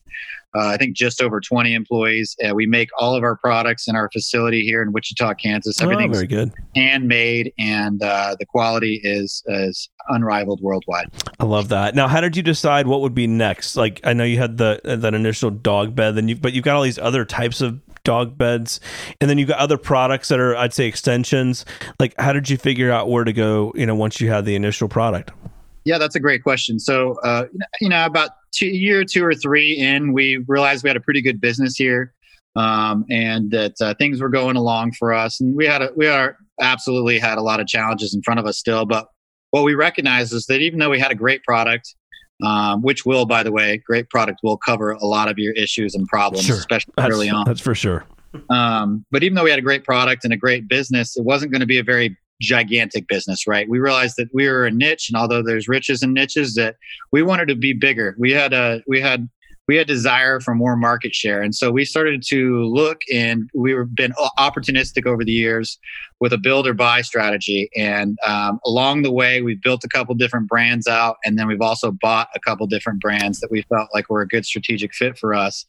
Uh, 0.54 0.68
I 0.68 0.76
think 0.76 0.96
just 0.96 1.22
over 1.22 1.40
20 1.40 1.74
employees. 1.74 2.36
Uh, 2.46 2.54
we 2.54 2.66
make 2.66 2.88
all 2.98 3.14
of 3.14 3.22
our 3.22 3.36
products 3.36 3.88
in 3.88 3.96
our 3.96 4.10
facility 4.12 4.62
here 4.64 4.82
in 4.82 4.92
Wichita, 4.92 5.34
Kansas. 5.34 5.80
Oh, 5.80 5.84
Everything's 5.84 6.16
very 6.16 6.26
good. 6.26 6.52
handmade 6.74 7.52
and 7.58 8.02
uh, 8.02 8.36
the 8.38 8.46
quality 8.46 9.00
is 9.02 9.42
is 9.46 9.88
unrivaled 10.08 10.60
worldwide 10.60 11.08
I 11.38 11.44
love 11.44 11.68
that. 11.68 11.94
Now, 11.94 12.08
how 12.08 12.20
did 12.20 12.36
you 12.36 12.42
decide 12.42 12.86
what 12.86 13.00
would 13.00 13.14
be 13.14 13.26
next? 13.26 13.76
Like, 13.76 14.00
I 14.04 14.12
know 14.12 14.24
you 14.24 14.38
had 14.38 14.58
the 14.58 14.80
that 14.84 15.14
initial 15.14 15.50
dog 15.50 15.94
bed, 15.94 16.14
then 16.16 16.28
you 16.28 16.36
but 16.36 16.52
you've 16.52 16.64
got 16.64 16.76
all 16.76 16.82
these 16.82 16.98
other 16.98 17.24
types 17.24 17.60
of 17.60 17.80
dog 18.04 18.36
beds, 18.36 18.80
and 19.20 19.30
then 19.30 19.38
you've 19.38 19.48
got 19.48 19.58
other 19.58 19.78
products 19.78 20.28
that 20.28 20.40
are, 20.40 20.56
I'd 20.56 20.74
say, 20.74 20.86
extensions. 20.86 21.64
Like, 22.00 22.14
how 22.18 22.32
did 22.32 22.50
you 22.50 22.56
figure 22.56 22.90
out 22.90 23.08
where 23.08 23.24
to 23.24 23.32
go? 23.32 23.72
You 23.76 23.86
know, 23.86 23.94
once 23.94 24.20
you 24.20 24.30
had 24.30 24.44
the 24.44 24.54
initial 24.56 24.88
product. 24.88 25.30
yeah 25.84 25.98
that's 25.98 26.14
a 26.14 26.20
great 26.20 26.42
question 26.44 26.78
so 26.78 27.14
uh, 27.24 27.44
you 27.80 27.88
know 27.88 28.04
about 28.06 28.30
two 28.52 28.66
year 28.66 29.04
two 29.04 29.24
or 29.24 29.34
three 29.34 29.72
in 29.72 30.12
we 30.12 30.38
realized 30.48 30.82
we 30.84 30.88
had 30.88 30.96
a 30.96 31.00
pretty 31.00 31.22
good 31.22 31.40
business 31.40 31.76
here 31.76 32.12
um, 32.54 33.04
and 33.10 33.50
that 33.50 33.72
uh, 33.80 33.94
things 33.94 34.20
were 34.20 34.28
going 34.28 34.56
along 34.56 34.92
for 34.92 35.12
us 35.12 35.40
and 35.40 35.56
we 35.56 35.66
had 35.66 35.82
a, 35.82 35.90
we 35.96 36.06
are 36.06 36.36
absolutely 36.60 37.18
had 37.18 37.38
a 37.38 37.42
lot 37.42 37.60
of 37.60 37.66
challenges 37.66 38.14
in 38.14 38.22
front 38.22 38.38
of 38.38 38.46
us 38.46 38.58
still 38.58 38.84
but 38.84 39.08
what 39.50 39.64
we 39.64 39.74
recognize 39.74 40.32
is 40.32 40.46
that 40.46 40.60
even 40.60 40.78
though 40.78 40.90
we 40.90 40.98
had 40.98 41.10
a 41.10 41.14
great 41.16 41.42
product 41.44 41.94
um, 42.44 42.82
which 42.82 43.06
will 43.06 43.24
by 43.26 43.42
the 43.42 43.52
way 43.52 43.78
great 43.86 44.08
product 44.10 44.40
will 44.42 44.56
cover 44.56 44.92
a 44.92 45.06
lot 45.06 45.28
of 45.30 45.38
your 45.38 45.52
issues 45.54 45.94
and 45.94 46.06
problems 46.08 46.44
Sure. 46.46 46.56
especially 46.56 46.92
That's, 46.96 47.10
early 47.14 47.30
on 47.30 47.44
that's 47.46 47.60
for 47.60 47.74
sure. 47.74 48.04
Um, 48.48 49.04
but 49.10 49.22
even 49.22 49.34
though 49.34 49.44
we 49.44 49.50
had 49.50 49.58
a 49.58 49.62
great 49.62 49.84
product 49.84 50.24
and 50.24 50.32
a 50.32 50.38
great 50.38 50.66
business, 50.66 51.18
it 51.18 51.22
wasn't 51.22 51.52
going 51.52 51.60
to 51.60 51.66
be 51.66 51.76
a 51.78 51.82
very 51.82 52.16
gigantic 52.42 53.08
business, 53.08 53.46
right? 53.46 53.68
We 53.68 53.78
realized 53.78 54.16
that 54.18 54.28
we 54.34 54.48
were 54.48 54.66
a 54.66 54.70
niche, 54.70 55.08
and 55.08 55.16
although 55.16 55.42
there's 55.42 55.68
riches 55.68 56.02
and 56.02 56.12
niches, 56.12 56.54
that 56.54 56.76
we 57.12 57.22
wanted 57.22 57.48
to 57.48 57.54
be 57.54 57.72
bigger. 57.72 58.14
We 58.18 58.32
had 58.32 58.52
a 58.52 58.82
we 58.86 59.00
had 59.00 59.28
we 59.68 59.76
had 59.76 59.86
desire 59.86 60.40
for 60.40 60.54
more 60.54 60.76
market 60.76 61.14
share. 61.14 61.40
And 61.40 61.54
so 61.54 61.70
we 61.70 61.84
started 61.84 62.22
to 62.28 62.64
look 62.64 63.00
and 63.12 63.48
we've 63.54 63.94
been 63.94 64.12
opportunistic 64.38 65.06
over 65.06 65.24
the 65.24 65.32
years 65.32 65.78
with 66.20 66.32
a 66.32 66.38
build 66.38 66.66
or 66.66 66.74
buy 66.74 67.00
strategy. 67.02 67.70
And 67.76 68.18
um, 68.26 68.58
along 68.66 69.02
the 69.02 69.12
way, 69.12 69.40
we've 69.40 69.62
built 69.62 69.84
a 69.84 69.88
couple 69.88 70.14
different 70.14 70.48
brands 70.48 70.88
out. 70.88 71.16
And 71.24 71.38
then 71.38 71.46
we've 71.46 71.60
also 71.60 71.92
bought 71.92 72.28
a 72.34 72.40
couple 72.40 72.66
different 72.66 73.00
brands 73.00 73.38
that 73.40 73.50
we 73.50 73.62
felt 73.62 73.88
like 73.94 74.10
were 74.10 74.22
a 74.22 74.28
good 74.28 74.44
strategic 74.44 74.94
fit 74.94 75.16
for 75.16 75.32
us. 75.32 75.64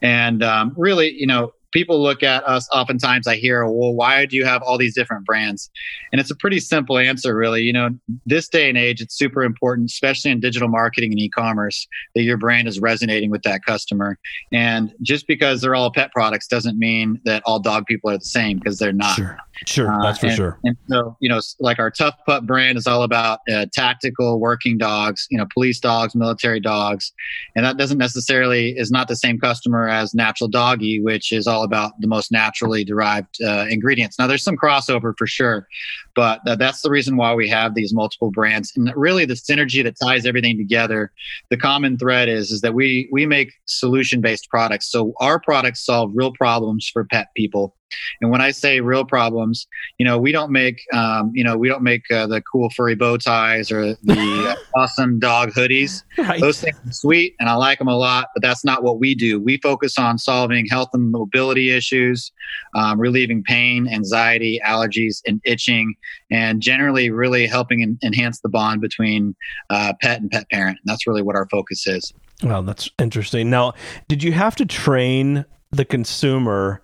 And 0.00 0.42
um, 0.42 0.72
really, 0.76 1.12
you 1.12 1.26
know, 1.26 1.52
people 1.72 2.02
look 2.02 2.22
at 2.22 2.46
us 2.46 2.68
oftentimes 2.72 3.26
i 3.26 3.36
hear 3.36 3.64
well 3.66 3.94
why 3.94 4.26
do 4.26 4.36
you 4.36 4.44
have 4.44 4.62
all 4.62 4.78
these 4.78 4.94
different 4.94 5.24
brands? 5.24 5.70
And 6.12 6.20
it's 6.20 6.30
a 6.30 6.36
pretty 6.36 6.60
simple 6.60 6.98
answer 6.98 7.34
really. 7.34 7.62
You 7.62 7.72
know 7.72 7.90
this 8.26 8.48
day 8.48 8.68
and 8.68 8.78
age 8.78 9.00
it's 9.00 9.16
super 9.16 9.42
important 9.42 9.90
especially 9.90 10.30
in 10.30 10.40
digital 10.40 10.68
marketing 10.68 11.12
and 11.12 11.20
e-commerce 11.20 11.86
that 12.14 12.22
your 12.22 12.36
brand 12.36 12.68
is 12.68 12.80
resonating 12.80 13.30
with 13.30 13.42
that 13.42 13.64
customer. 13.64 14.18
And 14.52 14.94
just 15.02 15.26
because 15.26 15.60
they're 15.60 15.74
all 15.74 15.92
pet 15.92 16.12
products 16.12 16.46
doesn't 16.46 16.78
mean 16.78 17.20
that 17.24 17.42
all 17.46 17.60
dog 17.60 17.86
people 17.86 18.10
are 18.10 18.18
the 18.18 18.24
same 18.24 18.58
because 18.58 18.78
they're 18.78 18.92
not. 18.92 19.16
Sure. 19.16 19.38
Sure. 19.66 19.92
Uh, 19.92 20.02
that's 20.02 20.18
for 20.18 20.26
and, 20.26 20.36
sure. 20.36 20.58
and 20.64 20.76
so 20.88 21.16
you 21.20 21.28
know 21.28 21.38
like 21.60 21.78
our 21.78 21.90
tough 21.90 22.16
pup 22.26 22.44
brand 22.46 22.76
is 22.76 22.86
all 22.86 23.04
about 23.04 23.40
uh, 23.52 23.66
tactical 23.72 24.40
working 24.40 24.76
dogs 24.76 25.28
you 25.30 25.38
know 25.38 25.46
police 25.52 25.78
dogs 25.78 26.14
military 26.14 26.58
dogs. 26.58 27.12
And 27.54 27.64
that 27.64 27.76
doesn't 27.76 27.98
necessarily 27.98 28.70
is 28.76 28.90
not 28.90 29.08
the 29.08 29.16
same 29.16 29.38
customer 29.38 29.88
as 29.88 30.14
Natural 30.14 30.48
Doggie 30.48 31.00
which 31.00 31.32
is 31.32 31.46
all 31.46 31.61
all 31.62 31.64
about 31.64 31.92
the 32.00 32.08
most 32.08 32.32
naturally 32.32 32.84
derived 32.84 33.42
uh, 33.42 33.66
ingredients. 33.70 34.18
Now, 34.18 34.26
there's 34.26 34.42
some 34.42 34.56
crossover 34.56 35.14
for 35.16 35.26
sure, 35.26 35.68
but 36.14 36.40
uh, 36.46 36.56
that's 36.56 36.82
the 36.82 36.90
reason 36.90 37.16
why 37.16 37.34
we 37.34 37.48
have 37.48 37.74
these 37.74 37.92
multiple 37.92 38.30
brands. 38.30 38.72
And 38.76 38.92
really, 38.96 39.24
the 39.24 39.34
synergy 39.34 39.82
that 39.82 39.96
ties 40.02 40.26
everything 40.26 40.56
together, 40.56 41.12
the 41.50 41.56
common 41.56 41.98
thread 41.98 42.28
is 42.28 42.50
is 42.50 42.60
that 42.60 42.74
we 42.74 43.08
we 43.12 43.26
make 43.26 43.52
solution 43.66 44.20
based 44.20 44.48
products. 44.48 44.90
So 44.90 45.12
our 45.20 45.40
products 45.40 45.84
solve 45.84 46.10
real 46.14 46.32
problems 46.32 46.88
for 46.92 47.04
pet 47.04 47.28
people 47.36 47.76
and 48.20 48.30
when 48.30 48.40
I 48.40 48.50
say 48.50 48.80
real 48.80 49.04
problems, 49.04 49.66
you 49.98 50.06
know, 50.06 50.18
we 50.18 50.32
don't 50.32 50.50
make, 50.50 50.82
um, 50.92 51.30
you 51.34 51.44
know, 51.44 51.56
we 51.56 51.68
don't 51.68 51.82
make 51.82 52.02
uh, 52.10 52.26
the 52.26 52.42
cool 52.42 52.70
furry 52.70 52.94
bow 52.94 53.16
ties 53.16 53.70
or 53.70 53.94
the 54.02 54.56
awesome 54.76 55.18
dog 55.18 55.50
hoodies. 55.50 56.02
Right. 56.18 56.40
Those 56.40 56.60
things 56.60 56.76
are 56.86 56.92
sweet, 56.92 57.34
and 57.40 57.48
I 57.48 57.54
like 57.54 57.78
them 57.78 57.88
a 57.88 57.96
lot. 57.96 58.28
But 58.34 58.42
that's 58.42 58.64
not 58.64 58.82
what 58.82 58.98
we 58.98 59.14
do. 59.14 59.40
We 59.40 59.58
focus 59.58 59.98
on 59.98 60.18
solving 60.18 60.66
health 60.66 60.90
and 60.92 61.10
mobility 61.10 61.70
issues, 61.70 62.32
um, 62.74 63.00
relieving 63.00 63.42
pain, 63.42 63.88
anxiety, 63.88 64.60
allergies, 64.64 65.20
and 65.26 65.40
itching, 65.44 65.94
and 66.30 66.60
generally 66.60 67.10
really 67.10 67.46
helping 67.46 67.82
en- 67.82 67.98
enhance 68.02 68.40
the 68.40 68.48
bond 68.48 68.80
between 68.80 69.34
uh, 69.70 69.92
pet 70.00 70.20
and 70.20 70.30
pet 70.30 70.48
parent. 70.50 70.78
And 70.82 70.90
that's 70.90 71.06
really 71.06 71.22
what 71.22 71.36
our 71.36 71.48
focus 71.48 71.86
is. 71.86 72.12
Well, 72.42 72.62
that's 72.62 72.90
interesting. 72.98 73.50
Now, 73.50 73.74
did 74.08 74.22
you 74.22 74.32
have 74.32 74.56
to 74.56 74.66
train 74.66 75.44
the 75.70 75.84
consumer? 75.84 76.82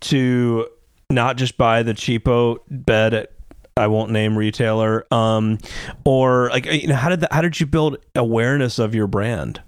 to 0.00 0.68
not 1.10 1.36
just 1.36 1.56
buy 1.56 1.82
the 1.82 1.92
cheapo 1.92 2.58
bed 2.70 3.14
at 3.14 3.32
I 3.78 3.88
won't 3.88 4.10
name 4.10 4.38
retailer 4.38 5.06
um 5.12 5.58
or 6.04 6.48
like 6.48 6.64
you 6.66 6.88
know 6.88 6.94
how 6.94 7.10
did 7.10 7.26
how 7.30 7.42
did 7.42 7.60
you 7.60 7.66
build 7.66 7.98
awareness 8.14 8.78
of 8.78 8.94
your 8.94 9.06
brand 9.06 9.62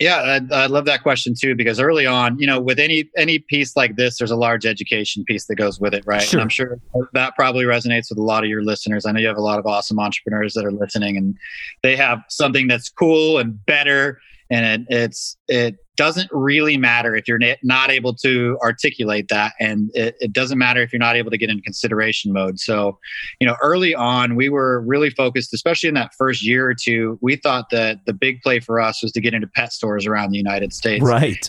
yeah 0.00 0.40
I, 0.50 0.54
I 0.54 0.66
love 0.66 0.84
that 0.86 1.02
question 1.02 1.34
too 1.38 1.54
because 1.54 1.78
early 1.78 2.06
on 2.06 2.38
you 2.38 2.46
know 2.46 2.60
with 2.60 2.78
any 2.78 3.10
any 3.16 3.38
piece 3.38 3.76
like 3.76 3.96
this 3.96 4.18
there's 4.18 4.30
a 4.30 4.36
large 4.36 4.66
education 4.66 5.24
piece 5.24 5.46
that 5.46 5.54
goes 5.54 5.78
with 5.78 5.94
it 5.94 6.04
right 6.06 6.22
sure. 6.22 6.38
and 6.38 6.42
i'm 6.42 6.48
sure 6.48 6.78
that 7.12 7.34
probably 7.36 7.64
resonates 7.64 8.10
with 8.10 8.18
a 8.18 8.22
lot 8.22 8.42
of 8.42 8.50
your 8.50 8.62
listeners 8.62 9.06
i 9.06 9.12
know 9.12 9.20
you 9.20 9.26
have 9.26 9.36
a 9.36 9.42
lot 9.42 9.58
of 9.58 9.66
awesome 9.66 9.98
entrepreneurs 10.00 10.54
that 10.54 10.64
are 10.64 10.72
listening 10.72 11.16
and 11.16 11.36
they 11.82 11.94
have 11.96 12.22
something 12.28 12.66
that's 12.66 12.88
cool 12.88 13.38
and 13.38 13.64
better 13.66 14.20
and 14.50 14.86
it, 14.88 14.94
it's 14.94 15.36
it 15.48 15.76
doesn't 15.96 16.28
really 16.32 16.76
matter 16.76 17.14
if 17.14 17.28
you're 17.28 17.40
not 17.62 17.90
able 17.90 18.14
to 18.14 18.58
articulate 18.62 19.28
that 19.28 19.52
and 19.60 19.90
it, 19.94 20.16
it, 20.20 20.32
doesn't 20.32 20.58
matter 20.58 20.80
if 20.80 20.92
you're 20.92 20.98
not 20.98 21.16
able 21.16 21.30
to 21.30 21.38
get 21.38 21.50
in 21.50 21.60
consideration 21.60 22.32
mode. 22.32 22.58
So 22.58 22.98
you 23.40 23.46
know 23.46 23.56
early 23.62 23.94
on 23.94 24.34
we 24.34 24.48
were 24.48 24.80
really 24.82 25.10
focused 25.10 25.54
especially 25.54 25.88
in 25.88 25.94
that 25.94 26.12
first 26.14 26.44
year 26.44 26.66
or 26.66 26.74
two 26.74 27.18
we 27.20 27.36
thought 27.36 27.70
that 27.70 28.04
the 28.06 28.12
big 28.12 28.42
play 28.42 28.60
for 28.60 28.80
us 28.80 29.02
was 29.02 29.12
to 29.12 29.20
get 29.20 29.34
into 29.34 29.46
pet 29.46 29.72
stores 29.72 30.06
around 30.06 30.30
the 30.30 30.38
united 30.38 30.72
states. 30.72 31.04
Right. 31.04 31.48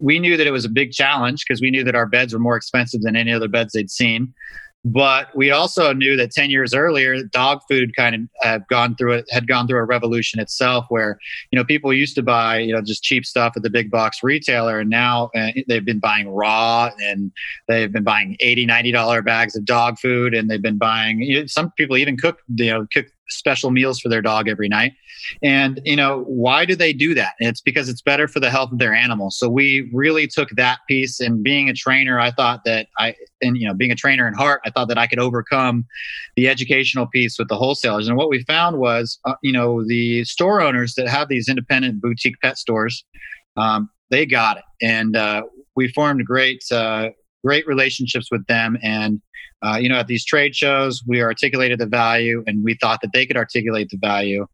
We 0.00 0.18
knew 0.18 0.36
that 0.36 0.46
it 0.46 0.50
was 0.50 0.64
a 0.64 0.70
big 0.70 0.92
challenge 0.92 1.44
because 1.46 1.60
we 1.60 1.70
knew 1.70 1.84
that 1.84 1.94
our 1.94 2.06
beds 2.06 2.32
were 2.32 2.40
more 2.40 2.56
expensive 2.56 3.02
than 3.02 3.16
any 3.16 3.32
other 3.32 3.48
beds 3.48 3.72
they'd 3.72 3.90
seen 3.90 4.34
but 4.84 5.34
we 5.34 5.50
also 5.50 5.94
knew 5.94 6.14
that 6.16 6.30
10 6.30 6.50
years 6.50 6.74
earlier, 6.74 7.22
dog 7.22 7.60
food 7.70 7.96
kind 7.96 8.14
of 8.14 8.20
had 8.42 8.68
gone 8.68 8.94
through 8.96 9.14
it, 9.14 9.24
had 9.30 9.48
gone 9.48 9.66
through 9.66 9.78
a 9.78 9.84
revolution 9.84 10.40
itself 10.40 10.84
where, 10.90 11.18
you 11.50 11.58
know, 11.58 11.64
people 11.64 11.90
used 11.92 12.14
to 12.16 12.22
buy, 12.22 12.58
you 12.58 12.74
know, 12.74 12.82
just 12.82 13.02
cheap 13.02 13.24
stuff 13.24 13.54
at 13.56 13.62
the 13.62 13.70
big 13.70 13.90
box 13.90 14.22
retailer. 14.22 14.78
And 14.80 14.90
now 14.90 15.30
uh, 15.34 15.52
they've 15.68 15.84
been 15.84 16.00
buying 16.00 16.28
raw 16.28 16.90
and 17.02 17.32
they've 17.66 17.90
been 17.90 18.04
buying 18.04 18.36
80, 18.40 18.66
$90 18.66 19.24
bags 19.24 19.56
of 19.56 19.64
dog 19.64 19.98
food. 19.98 20.34
And 20.34 20.50
they've 20.50 20.60
been 20.60 20.78
buying, 20.78 21.22
you 21.22 21.40
know, 21.40 21.46
some 21.46 21.70
people 21.72 21.96
even 21.96 22.18
cook, 22.18 22.40
you 22.54 22.70
know, 22.70 22.86
cook 22.92 23.06
special 23.28 23.70
meals 23.70 24.00
for 24.00 24.08
their 24.08 24.22
dog 24.22 24.48
every 24.48 24.68
night. 24.68 24.92
And, 25.42 25.80
you 25.84 25.96
know, 25.96 26.24
why 26.26 26.64
do 26.64 26.76
they 26.76 26.92
do 26.92 27.14
that? 27.14 27.34
It's 27.38 27.60
because 27.60 27.88
it's 27.88 28.02
better 28.02 28.28
for 28.28 28.40
the 28.40 28.50
health 28.50 28.72
of 28.72 28.78
their 28.78 28.94
animal. 28.94 29.30
So 29.30 29.48
we 29.48 29.90
really 29.92 30.26
took 30.26 30.50
that 30.50 30.80
piece 30.88 31.20
and 31.20 31.42
being 31.42 31.68
a 31.68 31.74
trainer, 31.74 32.20
I 32.20 32.30
thought 32.30 32.60
that 32.64 32.88
I, 32.98 33.14
and, 33.40 33.56
you 33.56 33.66
know, 33.66 33.74
being 33.74 33.90
a 33.90 33.96
trainer 33.96 34.28
in 34.28 34.34
heart, 34.34 34.60
I 34.66 34.70
thought 34.70 34.88
that 34.88 34.98
I 34.98 35.06
could 35.06 35.18
overcome 35.18 35.86
the 36.36 36.48
educational 36.48 37.06
piece 37.06 37.38
with 37.38 37.48
the 37.48 37.56
wholesalers. 37.56 38.08
And 38.08 38.16
what 38.16 38.28
we 38.28 38.44
found 38.44 38.78
was, 38.78 39.18
uh, 39.24 39.34
you 39.42 39.52
know, 39.52 39.82
the 39.86 40.24
store 40.24 40.60
owners 40.60 40.94
that 40.96 41.08
have 41.08 41.28
these 41.28 41.48
independent 41.48 42.02
boutique 42.02 42.40
pet 42.42 42.58
stores, 42.58 43.04
um, 43.56 43.88
they 44.10 44.26
got 44.26 44.58
it. 44.58 44.64
And, 44.82 45.16
uh, 45.16 45.42
we 45.76 45.88
formed 45.88 46.24
great, 46.26 46.62
uh, 46.70 47.08
great 47.44 47.66
relationships 47.66 48.28
with 48.30 48.46
them 48.46 48.78
and 48.82 49.20
uh, 49.64 49.76
you 49.76 49.88
know, 49.88 49.96
at 49.96 50.06
these 50.06 50.24
trade 50.24 50.54
shows, 50.54 51.02
we 51.06 51.22
articulated 51.22 51.78
the 51.78 51.86
value 51.86 52.44
and 52.46 52.62
we 52.62 52.74
thought 52.74 53.00
that 53.00 53.10
they 53.14 53.24
could 53.24 53.36
articulate 53.36 53.88
the 53.88 53.96
value. 53.96 54.46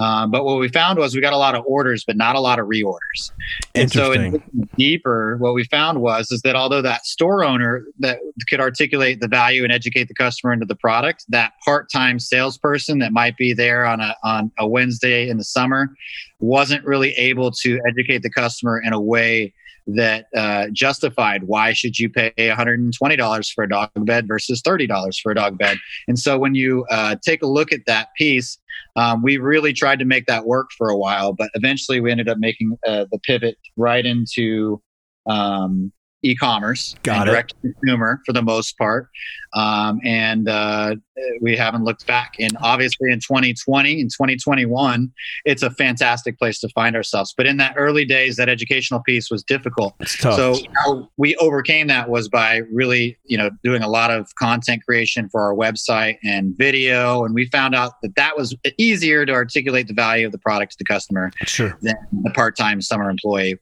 Um, 0.00 0.32
but 0.32 0.44
what 0.44 0.58
we 0.58 0.68
found 0.68 0.98
was 0.98 1.14
we 1.14 1.20
got 1.20 1.32
a 1.32 1.38
lot 1.38 1.54
of 1.54 1.64
orders, 1.66 2.04
but 2.04 2.16
not 2.16 2.34
a 2.34 2.40
lot 2.40 2.58
of 2.58 2.66
reorders. 2.66 3.30
And 3.76 3.90
so, 3.92 4.10
in 4.10 4.42
deeper, 4.76 5.36
what 5.36 5.54
we 5.54 5.64
found 5.64 6.00
was 6.00 6.32
is 6.32 6.42
that 6.42 6.56
although 6.56 6.82
that 6.82 7.06
store 7.06 7.44
owner 7.44 7.84
that 8.00 8.18
could 8.50 8.58
articulate 8.58 9.20
the 9.20 9.28
value 9.28 9.62
and 9.62 9.72
educate 9.72 10.08
the 10.08 10.14
customer 10.14 10.52
into 10.52 10.66
the 10.66 10.74
product, 10.74 11.24
that 11.28 11.52
part-time 11.64 12.18
salesperson 12.18 12.98
that 12.98 13.12
might 13.12 13.36
be 13.36 13.52
there 13.52 13.86
on 13.86 14.00
a 14.00 14.16
on 14.24 14.50
a 14.58 14.66
Wednesday 14.66 15.28
in 15.28 15.36
the 15.38 15.44
summer 15.44 15.94
wasn't 16.40 16.84
really 16.84 17.12
able 17.12 17.52
to 17.52 17.80
educate 17.88 18.22
the 18.22 18.30
customer 18.30 18.80
in 18.84 18.92
a 18.92 19.00
way 19.00 19.54
that 19.86 20.26
uh, 20.36 20.66
justified 20.72 21.44
why 21.44 21.72
should 21.72 21.98
you 21.98 22.08
pay 22.08 22.32
$120 22.38 23.52
for 23.54 23.64
a 23.64 23.68
dog 23.68 23.90
bed 23.96 24.26
versus 24.26 24.60
$30 24.62 25.20
for 25.20 25.32
a 25.32 25.34
dog 25.34 25.58
bed. 25.58 25.78
And 26.08 26.18
so 26.18 26.38
when 26.38 26.54
you 26.54 26.84
uh, 26.90 27.16
take 27.24 27.42
a 27.42 27.46
look 27.46 27.72
at 27.72 27.80
that 27.86 28.08
piece 28.16 28.58
um, 28.96 29.22
we 29.22 29.36
really 29.36 29.72
tried 29.72 29.98
to 29.98 30.04
make 30.04 30.26
that 30.26 30.46
work 30.46 30.70
for 30.76 30.88
a 30.88 30.96
while 30.96 31.32
but 31.32 31.50
eventually 31.54 32.00
we 32.00 32.10
ended 32.10 32.28
up 32.28 32.38
making 32.38 32.76
uh, 32.86 33.06
the 33.10 33.18
pivot 33.20 33.56
right 33.76 34.04
into 34.04 34.82
um, 35.26 35.92
e-commerce 36.22 36.94
Got 37.02 37.16
and 37.16 37.26
direct 37.26 37.54
consumer 37.60 38.20
for 38.24 38.32
the 38.32 38.42
most 38.42 38.76
part. 38.78 39.08
Um, 39.54 40.00
and 40.04 40.48
uh, 40.48 40.96
we 41.40 41.56
haven't 41.56 41.84
looked 41.84 42.06
back 42.06 42.34
and 42.38 42.56
obviously 42.60 43.10
in 43.10 43.20
2020 43.20 44.00
and 44.00 44.10
2021 44.10 45.10
it's 45.44 45.62
a 45.62 45.70
fantastic 45.70 46.38
place 46.38 46.58
to 46.60 46.68
find 46.70 46.94
ourselves. 46.96 47.32
But 47.36 47.46
in 47.46 47.56
that 47.58 47.74
early 47.76 48.04
days 48.04 48.36
that 48.36 48.48
educational 48.48 49.00
piece 49.00 49.30
was 49.30 49.42
difficult. 49.42 49.94
So 50.06 50.56
how 50.84 51.08
we 51.16 51.36
overcame 51.36 51.86
that 51.86 52.10
was 52.10 52.28
by 52.28 52.62
really 52.72 53.16
you 53.24 53.38
know 53.38 53.50
doing 53.62 53.82
a 53.82 53.88
lot 53.88 54.10
of 54.10 54.34
content 54.34 54.82
creation 54.84 55.28
for 55.30 55.40
our 55.42 55.54
website 55.54 56.18
and 56.22 56.56
video. 56.56 57.24
And 57.24 57.34
we 57.34 57.46
found 57.46 57.74
out 57.74 57.92
that 58.02 58.14
that 58.16 58.36
was 58.36 58.54
easier 58.78 59.24
to 59.24 59.32
articulate 59.32 59.88
the 59.88 59.94
value 59.94 60.26
of 60.26 60.32
the 60.32 60.38
product 60.38 60.72
to 60.72 60.78
the 60.78 60.84
customer 60.84 61.30
sure. 61.44 61.78
than 61.82 61.94
the 62.24 62.30
part-time 62.30 62.82
summer 62.82 63.08
employee 63.08 63.58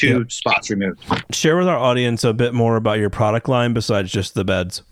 two 0.00 0.18
yep. 0.18 0.32
spots 0.32 0.70
removed. 0.70 1.00
Share 1.32 1.56
with 1.56 1.68
our 1.68 1.78
audience 1.78 2.24
a 2.24 2.32
bit 2.32 2.54
more 2.54 2.76
about 2.76 2.98
your 2.98 3.10
product 3.10 3.48
line 3.48 3.72
besides 3.72 4.10
just 4.10 4.34
the 4.34 4.44
beds. 4.44 4.82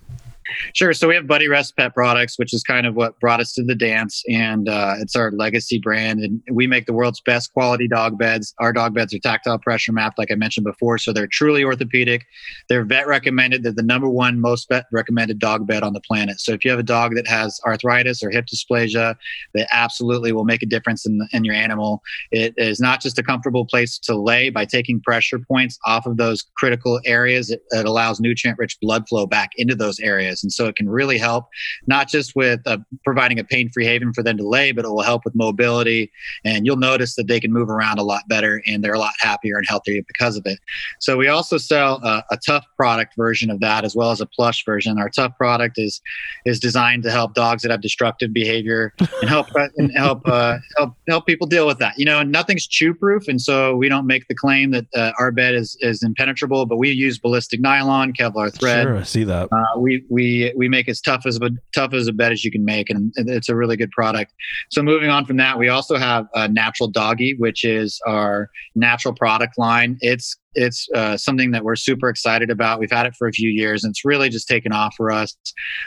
Sure. 0.74 0.92
So 0.92 1.08
we 1.08 1.14
have 1.14 1.26
Buddy 1.26 1.48
Rest 1.48 1.76
Pet 1.76 1.94
Products, 1.94 2.38
which 2.38 2.54
is 2.54 2.62
kind 2.62 2.86
of 2.86 2.94
what 2.94 3.18
brought 3.20 3.40
us 3.40 3.52
to 3.54 3.64
the 3.64 3.74
dance, 3.74 4.22
and 4.28 4.68
uh, 4.68 4.94
it's 4.98 5.14
our 5.14 5.30
legacy 5.32 5.78
brand. 5.78 6.20
And 6.20 6.40
we 6.50 6.66
make 6.66 6.86
the 6.86 6.92
world's 6.92 7.20
best 7.20 7.52
quality 7.52 7.86
dog 7.86 8.18
beds. 8.18 8.54
Our 8.58 8.72
dog 8.72 8.94
beds 8.94 9.12
are 9.14 9.18
tactile 9.18 9.58
pressure 9.58 9.92
mapped, 9.92 10.18
like 10.18 10.30
I 10.30 10.36
mentioned 10.36 10.64
before, 10.64 10.98
so 10.98 11.12
they're 11.12 11.26
truly 11.26 11.64
orthopedic. 11.64 12.26
They're 12.68 12.84
vet 12.84 13.06
recommended. 13.06 13.62
They're 13.62 13.72
the 13.72 13.82
number 13.82 14.08
one 14.08 14.40
most 14.40 14.68
vet 14.68 14.86
recommended 14.90 15.38
dog 15.38 15.66
bed 15.66 15.82
on 15.82 15.92
the 15.92 16.00
planet. 16.00 16.40
So 16.40 16.52
if 16.52 16.64
you 16.64 16.70
have 16.70 16.80
a 16.80 16.84
dog 16.84 17.14
that 17.16 17.26
has 17.26 17.60
arthritis 17.66 18.22
or 18.22 18.30
hip 18.30 18.46
dysplasia, 18.46 19.16
they 19.54 19.66
absolutely 19.70 20.32
will 20.32 20.44
make 20.44 20.62
a 20.62 20.66
difference 20.66 21.04
in, 21.06 21.26
in 21.32 21.44
your 21.44 21.54
animal. 21.54 22.02
It 22.30 22.54
is 22.56 22.80
not 22.80 23.00
just 23.00 23.18
a 23.18 23.22
comfortable 23.22 23.66
place 23.66 23.98
to 24.00 24.16
lay 24.16 24.50
by 24.50 24.64
taking 24.64 25.00
pressure 25.00 25.38
points 25.38 25.78
off 25.84 26.06
of 26.06 26.16
those 26.16 26.44
critical 26.56 27.00
areas. 27.04 27.50
It, 27.50 27.62
it 27.70 27.86
allows 27.86 28.20
nutrient-rich 28.20 28.78
blood 28.80 29.08
flow 29.08 29.26
back 29.26 29.50
into 29.56 29.74
those 29.74 30.00
areas 30.00 30.37
And 30.42 30.52
so 30.52 30.66
it 30.66 30.76
can 30.76 30.88
really 30.88 31.18
help, 31.18 31.46
not 31.86 32.08
just 32.08 32.34
with 32.34 32.60
uh, 32.66 32.78
providing 33.04 33.38
a 33.38 33.44
pain 33.44 33.70
free 33.70 33.84
haven 33.84 34.12
for 34.12 34.22
them 34.22 34.36
to 34.36 34.48
lay, 34.48 34.72
but 34.72 34.84
it 34.84 34.88
will 34.88 35.02
help 35.02 35.24
with 35.24 35.34
mobility. 35.34 36.10
And 36.44 36.66
you'll 36.66 36.76
notice 36.76 37.16
that 37.16 37.26
they 37.26 37.40
can 37.40 37.52
move 37.52 37.68
around 37.68 37.98
a 37.98 38.02
lot 38.02 38.22
better 38.28 38.62
and 38.66 38.82
they're 38.82 38.94
a 38.94 38.98
lot 38.98 39.14
happier 39.18 39.56
and 39.56 39.66
healthier 39.66 40.02
because 40.06 40.36
of 40.36 40.42
it. 40.46 40.58
So 41.00 41.16
we 41.16 41.28
also 41.28 41.58
sell 41.58 42.00
a, 42.04 42.24
a 42.30 42.38
tough 42.46 42.64
product 42.76 43.14
version 43.16 43.50
of 43.50 43.60
that 43.60 43.84
as 43.84 43.94
well 43.94 44.10
as 44.10 44.20
a 44.20 44.26
plush 44.26 44.64
version. 44.64 44.98
Our 44.98 45.10
tough 45.10 45.36
product 45.36 45.78
is 45.78 46.00
is 46.44 46.60
designed 46.60 47.02
to 47.04 47.10
help 47.10 47.34
dogs 47.34 47.62
that 47.62 47.70
have 47.70 47.80
destructive 47.80 48.32
behavior 48.32 48.92
and 49.20 49.28
help 49.28 49.48
and 49.76 49.90
help 49.96 50.22
uh, 50.26 50.58
help 50.76 50.94
help 51.08 51.26
people 51.26 51.46
deal 51.46 51.66
with 51.66 51.78
that. 51.78 51.98
You 51.98 52.04
know, 52.04 52.22
nothing's 52.22 52.66
chew 52.66 52.94
proof, 52.94 53.28
and 53.28 53.40
so 53.40 53.76
we 53.76 53.88
don't 53.88 54.06
make 54.06 54.26
the 54.28 54.34
claim 54.34 54.70
that 54.72 54.86
uh, 54.94 55.12
our 55.18 55.30
bed 55.30 55.54
is 55.54 55.76
is 55.80 56.02
impenetrable, 56.02 56.66
but 56.66 56.76
we 56.76 56.90
use 56.90 57.18
ballistic 57.18 57.60
nylon, 57.60 58.12
Kevlar 58.12 58.52
thread. 58.52 58.84
Sure, 58.84 58.96
I 58.96 59.02
see 59.02 59.24
that. 59.24 59.48
Uh, 59.52 59.78
we 59.78 60.04
we 60.08 60.24
we 60.56 60.68
make 60.68 60.88
as 60.88 61.00
tough 61.00 61.26
as 61.26 61.38
a 61.40 61.50
tough 61.74 61.92
as 61.94 62.06
a 62.08 62.12
bed 62.12 62.32
as 62.32 62.44
you 62.44 62.50
can 62.50 62.64
make, 62.64 62.90
and 62.90 63.12
it's 63.16 63.48
a 63.48 63.56
really 63.56 63.76
good 63.76 63.90
product. 63.90 64.32
So 64.70 64.82
moving 64.82 65.10
on 65.10 65.24
from 65.24 65.36
that, 65.38 65.58
we 65.58 65.68
also 65.68 65.96
have 65.96 66.26
a 66.34 66.48
Natural 66.48 66.88
Doggie, 66.88 67.36
which 67.38 67.64
is 67.64 68.00
our 68.06 68.50
natural 68.74 69.14
product 69.14 69.58
line. 69.58 69.98
It's 70.00 70.36
it's 70.54 70.88
uh, 70.94 71.16
something 71.16 71.50
that 71.52 71.64
we're 71.64 71.76
super 71.76 72.08
excited 72.08 72.50
about. 72.50 72.80
We've 72.80 72.90
had 72.90 73.06
it 73.06 73.14
for 73.16 73.28
a 73.28 73.32
few 73.32 73.50
years, 73.50 73.84
and 73.84 73.90
it's 73.90 74.04
really 74.04 74.28
just 74.28 74.48
taken 74.48 74.72
off 74.72 74.94
for 74.96 75.10
us. 75.10 75.36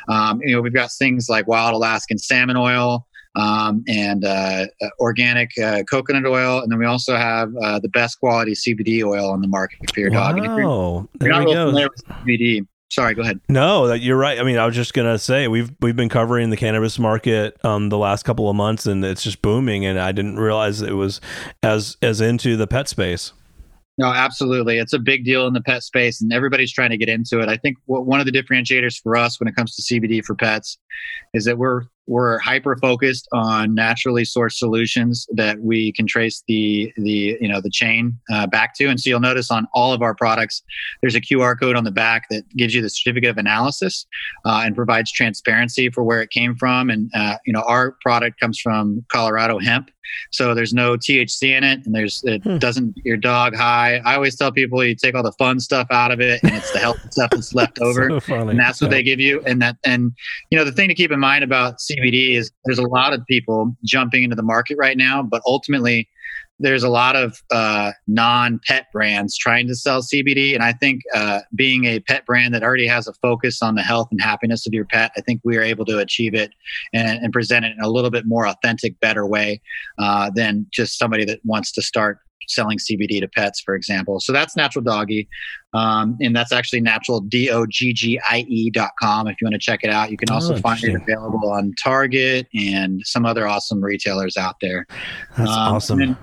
Um, 0.08 0.42
you 0.42 0.56
know, 0.56 0.62
we've 0.62 0.74
got 0.74 0.92
things 0.92 1.28
like 1.30 1.48
wild 1.48 1.74
Alaskan 1.74 2.18
salmon 2.18 2.58
oil 2.58 3.08
um, 3.36 3.84
and 3.88 4.26
uh, 4.26 4.66
uh, 4.82 4.88
organic 5.00 5.52
uh, 5.58 5.84
coconut 5.90 6.26
oil, 6.26 6.62
and 6.62 6.72
then 6.72 6.80
we 6.80 6.86
also 6.86 7.16
have 7.16 7.52
uh, 7.62 7.80
the 7.80 7.90
best 7.90 8.20
quality 8.20 8.54
CBD 8.54 9.04
oil 9.04 9.30
on 9.30 9.42
the 9.42 9.48
market 9.48 9.80
for 9.94 10.00
your 10.00 10.12
wow. 10.12 10.28
dog. 10.28 10.38
And 10.38 10.46
if 10.46 10.52
you're, 10.52 10.62
you're 10.62 11.08
there 11.20 11.30
not 11.30 11.46
real 11.46 11.68
familiar 11.68 11.90
with 11.90 12.06
CBD, 12.06 12.68
sorry 12.92 13.16
go 13.16 13.22
ahead 13.22 13.40
no 13.50 13.92
you're 13.94 14.18
right 14.18 14.40
i 14.40 14.44
mean 14.44 14.58
i 14.58 14.66
was 14.66 14.76
just 14.76 14.94
gonna 14.94 15.18
say 15.18 15.48
we've 15.48 15.72
we've 15.80 15.96
been 15.96 16.10
covering 16.10 16.50
the 16.50 16.58
cannabis 16.58 17.00
market 17.00 17.58
um 17.66 17.90
the 17.90 17.98
last 17.98 18.24
couple 18.24 18.50
of 18.50 18.56
months 18.56 18.86
and 18.86 19.04
it's 19.04 19.24
just 19.24 19.42
booming 19.42 19.86
and 19.86 20.00
i 20.00 20.12
didn't 20.12 20.38
realize 20.38 20.82
it 20.82 20.94
was 20.94 21.22
as 21.64 21.98
as 22.02 22.22
into 22.22 22.58
the 22.58 22.68
pet 22.68 22.88
space 22.88 23.34
no, 23.98 24.08
absolutely. 24.08 24.80
It's 24.80 24.94
a 24.94 25.00
big 25.00 25.26
deal 25.26 25.46
in 25.46 25.54
the 25.54 25.62
pet 25.62 25.84
space, 25.84 26.22
and 26.22 26.34
everybody's 26.34 26.72
trying 26.72 26.90
to 26.90 26.98
get 26.98 27.10
into 27.10 27.40
it. 27.40 27.50
I 27.50 27.58
think 27.58 27.78
one 27.86 28.20
of 28.20 28.26
the 28.26 28.32
differentiators 28.32 29.00
for 29.00 29.16
us 29.16 29.40
when 29.40 29.48
it 29.48 29.56
comes 29.56 29.76
to 29.76 29.82
CBD 29.82 30.24
for 30.24 30.34
pets 30.34 30.78
is 31.34 31.46
that 31.46 31.58
we're 31.58 31.84
we're 32.08 32.40
hyper 32.40 32.76
focused 32.76 33.28
on 33.32 33.74
naturally 33.74 34.24
sourced 34.24 34.54
solutions 34.54 35.28
that 35.32 35.60
we 35.62 35.92
can 35.94 36.06
trace 36.06 36.44
the 36.48 36.92
the 36.98 37.38
you 37.40 37.48
know 37.48 37.62
the 37.62 37.70
chain 37.70 38.18
uh, 38.32 38.48
back 38.48 38.76
to. 38.76 38.88
And 38.88 39.00
so 39.00 39.10
you'll 39.10 39.20
notice 39.20 39.52
on 39.52 39.68
all 39.74 39.94
of 39.94 40.02
our 40.02 40.16
products 40.16 40.64
there's 41.02 41.16
a 41.16 41.22
qr 41.22 41.58
code 41.60 41.76
on 41.76 41.84
the 41.84 41.92
back 41.92 42.28
that 42.30 42.44
gives 42.50 42.74
you 42.74 42.82
the 42.82 42.90
certificate 42.90 43.30
of 43.30 43.38
analysis 43.38 44.06
uh, 44.46 44.64
and 44.66 44.76
provides 44.76 45.12
transparency 45.12 45.90
for 45.90 46.04
where 46.04 46.22
it 46.22 46.32
came 46.32 46.56
from. 46.56 46.90
And 46.90 47.10
uh, 47.14 47.38
you 47.46 47.54
know 47.54 47.64
our 47.68 47.96
product 48.02 48.40
comes 48.40 48.60
from 48.60 49.06
colorado 49.10 49.60
hemp 49.60 49.90
so 50.32 50.54
there's 50.54 50.74
no 50.74 50.96
thc 50.98 51.42
in 51.44 51.64
it 51.64 51.86
and 51.86 51.96
there's 51.96 52.24
it 52.26 52.44
hmm. 52.44 52.58
doesn't 52.58 52.96
your 53.04 53.18
dog 53.18 53.56
high. 53.56 53.98
I 54.06 54.16
always 54.16 54.36
tell 54.36 54.52
people 54.52 54.84
you 54.84 54.96
take 54.96 55.16
all 55.16 55.24
the 55.24 55.32
fun 55.34 55.60
stuff 55.60 55.88
out 55.92 56.12
of 56.12 56.20
it 56.20 56.42
and 56.44 56.54
it's 56.54 56.72
the 56.72 56.80
healthy 56.80 57.08
stuff 57.12 57.32
that's 57.32 57.54
left 57.54 57.80
over. 57.82 58.20
so 58.22 58.50
and 58.50 58.60
that's 58.60 58.82
what 58.82 58.92
yeah. 58.92 58.98
they 58.98 59.04
give 59.04 59.20
you. 59.20 59.42
And 59.46 59.62
that 59.62 59.78
and 59.86 60.12
you 60.50 60.58
know 60.58 60.66
the 60.66 60.72
thing 60.72 60.81
to 60.90 60.96
keep 60.96 61.12
in 61.12 61.20
mind 61.20 61.44
about 61.44 61.76
CBD 61.78 62.36
is 62.36 62.52
there's 62.66 62.80
a 62.80 62.88
lot 62.88 63.14
of 63.14 63.26
people 63.28 63.76
jumping 63.86 64.24
into 64.24 64.36
the 64.36 64.44
market 64.44 64.78
right 64.78 64.98
now, 64.98 65.24
but 65.24 65.42
ultimately 65.46 66.08
there's 66.62 66.84
a 66.84 66.90
lot 66.90 67.16
of 67.16 67.42
uh, 67.52 67.92
non-pet 68.08 68.86
brands 68.94 69.36
trying 69.36 69.68
to 69.68 69.76
sell 69.76 70.02
CBD, 70.02 70.54
and 70.54 70.64
I 70.64 70.74
think 70.74 71.02
uh, 71.14 71.40
being 71.56 71.86
a 71.86 72.00
pet 72.02 72.26
brand 72.26 72.54
that 72.54 72.64
already 72.64 72.88
has 72.88 73.08
a 73.08 73.14
focus 73.14 73.62
on 73.62 73.76
the 73.76 73.82
health 73.82 74.10
and 74.12 74.22
happiness 74.22 74.68
of 74.68 74.74
your 74.74 74.86
pet, 74.86 75.12
I 75.18 75.22
think 75.22 75.42
we 75.44 75.58
are 75.58 75.64
able 75.64 75.86
to 75.86 75.98
achieve 75.98 76.36
it 76.36 76.52
and, 76.94 77.24
and 77.24 77.34
present 77.34 77.66
it 77.66 77.74
in 77.76 77.84
a 77.84 77.90
little 77.90 78.12
bit 78.12 78.26
more 78.26 78.48
authentic, 78.48 79.00
better 79.00 79.26
way 79.26 79.60
uh, 79.98 80.30
than 80.36 80.68
just 80.72 81.00
somebody 81.00 81.26
that 81.26 81.40
wants 81.44 81.72
to 81.74 81.82
start 81.82 82.20
selling 82.48 82.78
CBD 82.78 83.22
to 83.22 83.28
pets, 83.28 83.62
for 83.62 83.76
example. 83.76 84.20
So 84.20 84.32
that's 84.32 84.56
Natural 84.56 84.84
Doggie. 84.84 85.28
Um, 85.74 86.18
and 86.22 86.36
that's 86.36 86.52
actually 86.52 86.82
natural, 86.82 87.22
D-O-G-G-I-E 87.22 88.70
dot 88.72 88.92
com. 89.00 89.28
If 89.28 89.38
you 89.40 89.46
want 89.46 89.54
to 89.54 89.60
check 89.60 89.84
it 89.84 89.90
out, 89.90 90.12
you 90.12 90.18
can 90.18 90.30
also 90.30 90.56
oh, 90.56 90.58
find 90.58 90.84
it 90.84 90.96
available 90.96 91.50
on 91.50 91.74
Target 91.82 92.48
and 92.54 93.02
some 93.06 93.26
other 93.26 93.48
awesome 93.48 93.82
retailers 93.82 94.36
out 94.36 94.56
there. 94.62 94.86
That's 95.38 95.50
um, 95.50 95.76
awesome. 95.76 96.02
And 96.02 96.10
then, 96.10 96.18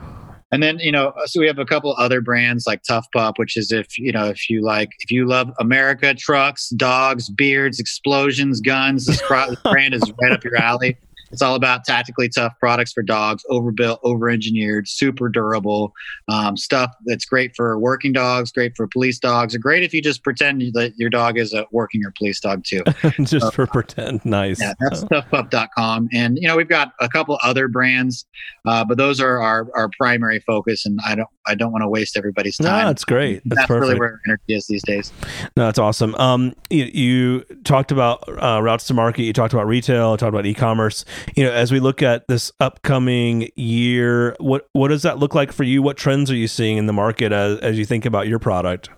and 0.50 0.62
then, 0.62 0.78
you 0.78 0.92
know, 0.92 1.12
so 1.26 1.40
we 1.40 1.46
have 1.46 1.58
a 1.58 1.64
couple 1.64 1.94
other 1.98 2.20
brands 2.20 2.66
like 2.66 2.82
Tough 2.82 3.06
Pup, 3.12 3.38
which 3.38 3.56
is 3.56 3.70
if, 3.70 3.98
you 3.98 4.12
know, 4.12 4.26
if 4.26 4.48
you 4.48 4.62
like, 4.62 4.90
if 5.00 5.10
you 5.10 5.26
love 5.26 5.50
America, 5.58 6.14
trucks, 6.14 6.70
dogs, 6.70 7.28
beards, 7.28 7.78
explosions, 7.78 8.60
guns, 8.60 9.06
this 9.06 9.20
brand 9.62 9.94
is 9.94 10.02
right 10.22 10.32
up 10.32 10.42
your 10.44 10.56
alley. 10.56 10.96
It's 11.30 11.42
all 11.42 11.54
about 11.54 11.84
tactically 11.84 12.28
tough 12.28 12.54
products 12.60 12.92
for 12.92 13.02
dogs, 13.02 13.44
overbuilt, 13.48 14.00
over-engineered, 14.02 14.88
super 14.88 15.28
durable 15.28 15.92
um, 16.28 16.56
stuff 16.56 16.94
that's 17.06 17.24
great 17.24 17.54
for 17.56 17.78
working 17.78 18.12
dogs, 18.12 18.52
great 18.52 18.76
for 18.76 18.86
police 18.86 19.18
dogs, 19.18 19.54
or 19.54 19.58
great 19.58 19.82
if 19.82 19.92
you 19.92 20.02
just 20.02 20.22
pretend 20.22 20.62
that 20.74 20.92
your 20.96 21.10
dog 21.10 21.38
is 21.38 21.52
a 21.52 21.66
working 21.72 22.04
or 22.04 22.12
police 22.16 22.40
dog 22.40 22.64
too. 22.64 22.82
just 23.20 23.46
so, 23.46 23.50
for 23.50 23.66
pretend, 23.66 24.24
nice. 24.24 24.60
Yeah, 24.60 24.74
that's 24.80 25.04
toughpup.com, 25.04 26.08
and 26.12 26.38
you 26.38 26.48
know 26.48 26.56
we've 26.56 26.68
got 26.68 26.92
a 27.00 27.08
couple 27.08 27.38
other 27.42 27.68
brands, 27.68 28.26
uh, 28.66 28.84
but 28.84 28.98
those 28.98 29.20
are 29.20 29.40
our, 29.40 29.68
our 29.74 29.88
primary 29.98 30.40
focus, 30.40 30.86
and 30.86 30.98
I 31.06 31.14
don't 31.14 31.28
I 31.46 31.54
don't 31.54 31.72
want 31.72 31.82
to 31.82 31.88
waste 31.88 32.16
everybody's 32.16 32.56
time. 32.56 32.82
No, 32.82 32.88
that's 32.88 33.04
great. 33.04 33.42
That's, 33.44 33.60
that's 33.62 33.70
really 33.70 33.98
where 33.98 34.20
energy 34.26 34.54
is 34.54 34.66
these 34.66 34.82
days. 34.82 35.12
No, 35.56 35.66
that's 35.66 35.78
awesome. 35.78 36.14
Um, 36.16 36.54
you, 36.70 36.84
you 36.84 37.40
talked 37.64 37.90
about 37.90 38.28
uh, 38.42 38.60
routes 38.62 38.86
to 38.88 38.94
market. 38.94 39.22
You 39.22 39.32
talked 39.32 39.54
about 39.54 39.66
retail. 39.66 40.12
You 40.12 40.16
Talked 40.18 40.34
about 40.34 40.46
e-commerce 40.46 41.04
you 41.34 41.44
know, 41.44 41.52
as 41.52 41.72
we 41.72 41.80
look 41.80 42.02
at 42.02 42.26
this 42.28 42.52
upcoming 42.60 43.50
year, 43.56 44.36
what 44.38 44.68
what 44.72 44.88
does 44.88 45.02
that 45.02 45.18
look 45.18 45.34
like 45.34 45.52
for 45.52 45.64
you? 45.64 45.82
What 45.82 45.96
trends 45.96 46.30
are 46.30 46.36
you 46.36 46.48
seeing 46.48 46.76
in 46.76 46.86
the 46.86 46.92
market 46.92 47.32
as, 47.32 47.58
as 47.60 47.78
you 47.78 47.84
think 47.84 48.04
about 48.04 48.28
your 48.28 48.38
product? 48.38 48.90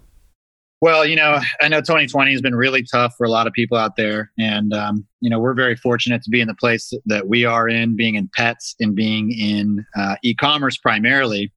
Well, 0.83 1.05
you 1.05 1.15
know, 1.15 1.39
I 1.61 1.69
know 1.69 1.81
2020 1.81 2.33
has 2.33 2.41
been 2.41 2.55
really 2.55 2.83
tough 2.83 3.15
for 3.19 3.27
a 3.27 3.31
lot 3.31 3.47
of 3.47 3.53
people 3.53 3.77
out 3.77 3.97
there, 3.97 4.33
and 4.39 4.73
um, 4.73 5.07
you 5.21 5.29
know, 5.29 5.39
we're 5.39 5.55
very 5.55 5.77
fortunate 5.77 6.23
to 6.23 6.31
be 6.31 6.41
in 6.41 6.49
the 6.49 6.55
place 6.55 6.93
that 7.05 7.29
we 7.29 7.45
are 7.45 7.69
in, 7.69 7.97
being 7.97 8.15
in 8.15 8.31
pets 8.35 8.77
and 8.81 8.95
being 8.95 9.31
in 9.31 9.85
uh, 9.95 10.17
e-commerce 10.23 10.79
primarily, 10.79 11.53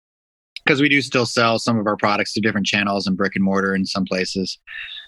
because 0.65 0.81
we 0.81 0.89
do 0.89 1.01
still 1.01 1.25
sell 1.25 1.57
some 1.57 1.79
of 1.79 1.87
our 1.87 1.95
products 1.95 2.33
to 2.33 2.41
different 2.41 2.67
channels 2.67 3.07
and 3.07 3.15
brick 3.15 3.33
and 3.35 3.45
mortar 3.45 3.73
in 3.73 3.85
some 3.85 4.03
places. 4.03 4.59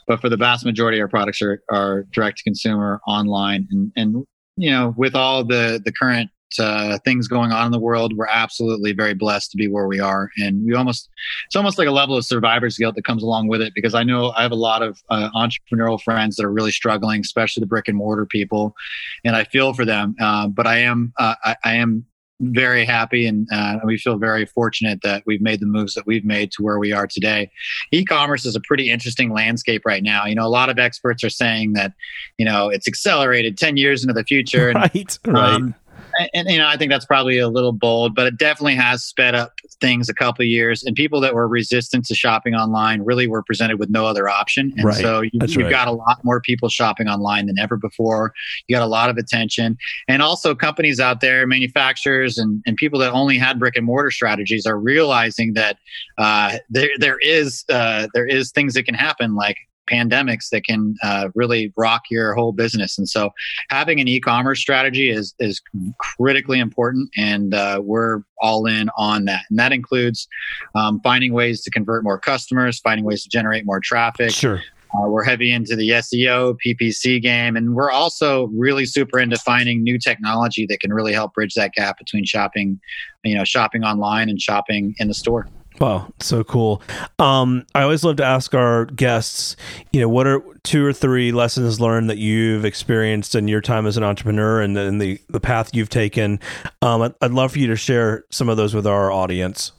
But 0.08 0.22
for 0.22 0.30
the 0.30 0.38
vast 0.38 0.64
majority, 0.66 1.00
of 1.00 1.04
our 1.04 1.10
products 1.10 1.42
are, 1.42 1.62
are 1.70 2.04
direct 2.14 2.38
to 2.38 2.44
consumer 2.46 3.02
online, 3.06 3.68
and 3.70 3.92
and 3.98 4.26
you 4.58 4.72
know, 4.72 4.94
with 4.98 5.16
all 5.16 5.44
the 5.44 5.82
the 5.84 5.92
current 5.92 6.30
uh, 6.60 6.98
things 7.04 7.28
going 7.28 7.52
on 7.52 7.66
in 7.66 7.72
the 7.72 7.80
world, 7.80 8.16
we're 8.16 8.28
absolutely 8.28 8.94
very 8.94 9.14
blessed 9.14 9.52
to 9.52 9.58
be 9.58 9.68
where 9.68 9.88
we 9.88 10.00
are, 10.00 10.30
and 10.38 10.66
we 10.66 10.74
almost 10.74 11.10
it's 11.46 11.56
almost 11.56 11.78
like 11.78 11.88
a 11.88 11.92
level 11.92 12.16
of 12.16 12.26
survivor's 12.26 12.78
guilt 12.78 12.96
that 12.96 13.06
comes 13.06 13.24
along 13.24 13.48
with 13.48 13.62
it 13.62 13.74
because 13.76 13.94
I 13.94 14.04
know 14.04 14.32
I 14.32 14.42
have 14.42 14.52
a 14.52 14.56
lot 14.56 14.82
of 14.82 15.02
uh, 15.10 15.30
entrepreneurial 15.36 16.02
friends 16.02 16.36
that 16.36 16.46
are 16.46 16.52
really 16.52 16.72
struggling, 16.72 17.22
especially 17.22 17.62
the 17.62 17.68
brick 17.68 17.88
and 17.88 17.98
mortar 17.98 18.26
people, 18.26 18.76
and 19.24 19.36
I 19.36 19.44
feel 19.44 19.74
for 19.74 19.86
them. 19.86 20.16
Uh, 20.20 20.48
but 20.48 20.68
I 20.68 20.78
am 20.80 21.14
uh, 21.18 21.36
I, 21.44 21.56
I, 21.64 21.76
am 21.76 22.06
very 22.42 22.86
happy 22.86 23.26
and 23.26 23.48
uh, 23.52 23.78
we 23.86 23.98
feel 23.98 24.18
very 24.18 24.46
fortunate 24.46 25.02
that 25.04 25.24
we've 25.26 25.42
made 25.42 25.60
the 25.60 25.66
moves 25.66 25.94
that 25.94 26.06
we've 26.06 26.26
made 26.26 26.52
to 26.52 26.64
where 26.64 26.80
we 26.80 26.92
are 26.92 27.08
today. 27.08 27.50
E-commerce 27.92 28.46
is 28.46 28.56
a 28.56 28.60
pretty 28.62 28.90
interesting 28.90 29.32
landscape 29.32 29.84
right 29.86 30.04
now. 30.04 30.26
You 30.26 30.36
know, 30.36 30.46
a 30.46 30.50
lot 30.50 30.70
of 30.70 30.78
experts 30.78 31.24
are 31.24 31.30
saying 31.30 31.74
that, 31.74 31.94
you 32.38 32.46
know, 32.46 32.70
it's 32.70 32.88
accelerated 32.88 33.58
10 33.58 33.78
years 33.78 34.04
into 34.04 34.14
the 34.14 34.24
future. 34.24 34.70
And, 34.70 34.76
right, 34.96 35.20
right. 35.26 35.54
Um, 35.54 35.76
and, 36.18 36.30
and, 36.34 36.50
you 36.50 36.58
know, 36.58 36.68
I 36.68 36.78
think 36.78 36.92
that's 36.92 37.06
probably 37.06 37.38
a 37.38 37.48
little 37.48 37.72
bold, 37.72 38.16
but 38.16 38.28
it 38.28 38.38
definitely 38.38 38.76
has 38.76 39.04
sped 39.04 39.36
up 39.36 39.54
things 39.82 40.10
a 40.10 40.14
couple 40.14 40.44
of 40.44 40.48
years. 40.48 40.84
And 40.84 40.96
people 40.96 41.20
that 41.22 41.34
were 41.34 41.48
resistant 41.48 42.06
to 42.06 42.16
shopping 42.16 42.56
online 42.56 43.02
really 43.02 43.28
were 43.28 43.44
presented 43.44 43.80
with 43.80 43.90
no 43.90 44.06
other 44.06 44.30
option. 44.30 44.74
And 44.78 44.86
right. 44.86 44.96
so 44.96 45.22
you, 45.22 45.32
have 45.42 45.56
right. 45.56 45.70
got 45.70 45.88
a 45.88 45.92
lot 45.92 46.24
more 46.24 46.42
people 46.42 46.70
shopping 46.70 47.08
online 47.08 47.48
than 47.48 47.60
ever 47.60 47.78
before. 47.78 48.34
You 48.68 48.76
got 48.76 48.84
a 48.84 48.88
lot 48.88 49.10
of 49.10 49.18
attention, 49.18 49.78
and 50.08 50.22
also 50.22 50.56
companies 50.56 51.00
out 51.00 51.22
there, 51.22 51.46
manufacturers, 51.48 52.38
and, 52.38 52.62
and 52.66 52.76
people 52.78 53.00
that 53.00 53.12
only 53.12 53.38
had 53.38 53.60
brick 53.60 53.76
and 53.76 53.86
mortar 53.86 54.12
strategies 54.12 54.66
are 54.66 54.80
realizing 54.80 55.54
that 55.54 55.78
uh, 56.18 56.58
there 56.70 56.90
there 57.00 57.18
is 57.20 57.66
uh, 57.70 58.08
there 58.14 58.26
is 58.26 58.52
things 58.52 58.74
that 58.74 58.84
can 58.84 58.96
happen 58.96 59.36
like 59.36 59.58
pandemics 59.90 60.50
that 60.52 60.66
can 60.66 60.96
uh, 61.04 61.30
really 61.36 61.74
rock 61.78 62.04
your 62.10 62.34
whole 62.34 62.52
business. 62.52 62.98
And 62.98 63.08
so, 63.08 63.32
having 63.70 64.00
an 64.00 64.08
e-commerce 64.08 64.60
strategy 64.60 65.10
is 65.10 65.34
is 65.40 65.62
critically 66.00 66.60
important, 66.60 67.10
and 67.18 67.54
uh, 67.54 67.82
we're 67.84 68.22
all 68.42 68.66
in 68.66 68.90
on 68.98 69.26
that. 69.26 69.44
And 69.50 69.60
that 69.60 69.72
includes 69.72 70.28
um, 70.76 71.00
finding 71.04 71.34
ways 71.34 71.62
to 71.64 71.72
convert 71.72 72.04
more 72.04 72.20
customers, 72.20 72.80
finding 72.80 73.06
ways 73.06 73.24
to 73.24 73.30
generate 73.30 73.66
more 73.66 73.80
traffic. 73.80 74.32
Sure. 74.32 74.62
Uh, 74.94 75.10
we're 75.10 75.24
heavy 75.24 75.52
into 75.52 75.76
the 75.76 75.90
SEO, 75.90 76.56
PPC 76.66 77.22
game, 77.22 77.58
and 77.58 77.76
we're 77.76 77.92
also 77.92 78.46
really 78.56 78.86
super 78.86 79.20
into 79.20 79.38
finding 79.38 79.84
new 79.84 79.98
technology 79.98 80.66
that 80.68 80.80
can 80.80 80.94
really 80.94 81.12
help 81.12 81.34
bridge 81.34 81.54
that 81.56 81.74
gap 81.74 81.98
between 81.98 82.24
shopping, 82.24 82.80
you 83.24 83.36
know, 83.36 83.44
shopping 83.44 83.84
online 83.84 84.30
and 84.30 84.40
shopping 84.40 84.96
in 85.00 85.08
the 85.08 85.14
store. 85.14 85.48
Wow, 85.80 86.14
so 86.20 86.44
cool. 86.44 86.82
Um, 87.20 87.66
I 87.76 87.84
always 87.84 88.04
love 88.04 88.16
to 88.18 88.24
ask 88.24 88.54
our 88.56 88.86
guests, 88.86 89.56
you 89.92 90.00
know, 90.00 90.08
what 90.08 90.26
are 90.26 90.42
two 90.64 90.86
or 90.86 90.94
three 90.94 91.32
lessons 91.32 91.82
learned 91.82 92.10
that 92.10 92.18
you've 92.18 92.64
experienced 92.64 93.36
in 93.36 93.48
your 93.48 93.62
time 93.62 93.86
as 93.86 93.98
an 93.98 94.04
entrepreneur 94.04 94.62
and, 94.62 94.78
and 94.78 95.02
the, 95.02 95.20
the 95.30 95.40
path 95.40 95.72
you've 95.74 95.90
taken? 95.90 96.40
Um, 96.82 97.02
I'd, 97.02 97.14
I'd 97.22 97.32
love 97.32 97.52
for 97.54 97.60
you 97.60 97.68
to 97.68 97.76
share 97.76 98.24
some 98.32 98.48
of 98.48 98.58
those 98.58 98.74
with 98.74 98.88
our 98.88 99.12
audience. 99.12 99.74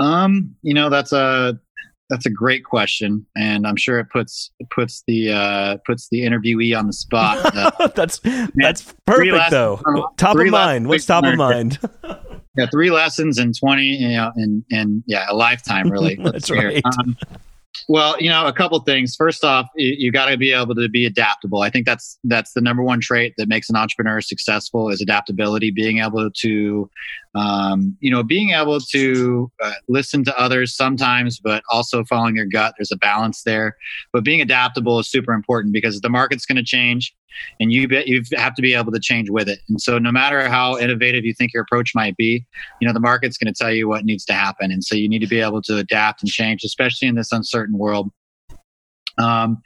Um, 0.00 0.54
you 0.62 0.74
know, 0.74 0.90
that's 0.90 1.12
a 1.12 1.58
that's 2.10 2.26
a 2.26 2.30
great 2.30 2.64
question, 2.64 3.26
and 3.36 3.66
I'm 3.66 3.76
sure 3.76 3.98
it 3.98 4.08
puts 4.10 4.50
it 4.58 4.70
puts 4.70 5.02
the 5.06 5.32
uh, 5.32 5.76
puts 5.84 6.08
the 6.08 6.20
interviewee 6.20 6.76
on 6.78 6.86
the 6.86 6.92
spot. 6.92 7.54
Uh, 7.54 7.88
that's 7.94 8.20
that's 8.54 8.94
perfect 9.06 9.50
though. 9.50 9.80
top 10.16 10.36
of 10.36 10.46
mind. 10.46 10.88
What's 10.88 11.06
top 11.06 11.24
of 11.24 11.36
mind? 11.36 11.78
yeah, 12.58 12.66
three 12.70 12.90
lessons 12.90 13.38
in 13.38 13.52
twenty, 13.52 13.84
you 13.84 14.08
know, 14.08 14.32
and 14.34 14.64
and 14.70 15.04
yeah, 15.06 15.26
a 15.30 15.34
lifetime 15.34 15.90
really. 15.90 16.16
that's 16.16 16.50
right. 16.50 16.82
Um, 16.84 17.16
well, 17.88 18.20
you 18.20 18.28
know, 18.28 18.46
a 18.46 18.52
couple 18.52 18.78
things. 18.80 19.14
First 19.14 19.44
off, 19.44 19.68
you, 19.76 19.94
you 19.96 20.12
got 20.12 20.26
to 20.26 20.36
be 20.36 20.52
able 20.52 20.74
to 20.74 20.88
be 20.88 21.06
adaptable. 21.06 21.62
I 21.62 21.70
think 21.70 21.86
that's 21.86 22.18
that's 22.24 22.52
the 22.52 22.60
number 22.60 22.82
one 22.82 23.00
trait 23.00 23.34
that 23.38 23.48
makes 23.48 23.70
an 23.70 23.76
entrepreneur 23.76 24.20
successful 24.20 24.90
is 24.90 25.00
adaptability. 25.00 25.70
Being 25.70 25.98
able 25.98 26.30
to, 26.30 26.90
um, 27.38 27.96
you 28.00 28.10
know, 28.10 28.22
being 28.22 28.50
able 28.50 28.80
to 28.80 29.50
uh, 29.62 29.72
listen 29.88 30.24
to 30.24 30.38
others 30.38 30.74
sometimes, 30.74 31.38
but 31.38 31.62
also 31.70 32.04
following 32.04 32.36
your 32.36 32.46
gut. 32.46 32.74
There's 32.78 32.92
a 32.92 32.96
balance 32.96 33.42
there. 33.42 33.76
But 34.12 34.24
being 34.24 34.40
adaptable 34.40 34.98
is 34.98 35.08
super 35.08 35.32
important 35.32 35.72
because 35.72 36.00
the 36.00 36.08
market's 36.08 36.46
going 36.46 36.56
to 36.56 36.64
change 36.64 37.14
and 37.60 37.72
you 37.72 37.88
bet 37.88 38.08
you 38.08 38.22
have 38.34 38.54
to 38.54 38.62
be 38.62 38.74
able 38.74 38.92
to 38.92 39.00
change 39.00 39.30
with 39.30 39.48
it. 39.48 39.60
And 39.68 39.80
so, 39.80 39.98
no 39.98 40.12
matter 40.12 40.48
how 40.48 40.78
innovative 40.78 41.24
you 41.24 41.34
think 41.34 41.52
your 41.52 41.62
approach 41.62 41.94
might 41.94 42.16
be, 42.16 42.44
you 42.80 42.86
know 42.86 42.94
the 42.94 43.00
market's 43.00 43.36
going 43.36 43.52
to 43.52 43.56
tell 43.56 43.72
you 43.72 43.88
what 43.88 44.04
needs 44.04 44.24
to 44.26 44.32
happen, 44.32 44.70
and 44.70 44.84
so 44.84 44.94
you 44.94 45.08
need 45.08 45.20
to 45.20 45.26
be 45.26 45.40
able 45.40 45.62
to 45.62 45.76
adapt 45.76 46.22
and 46.22 46.30
change, 46.30 46.64
especially 46.64 47.08
in 47.08 47.14
this 47.14 47.32
uncertain 47.32 47.78
world. 47.78 48.10
Um, 49.18 49.62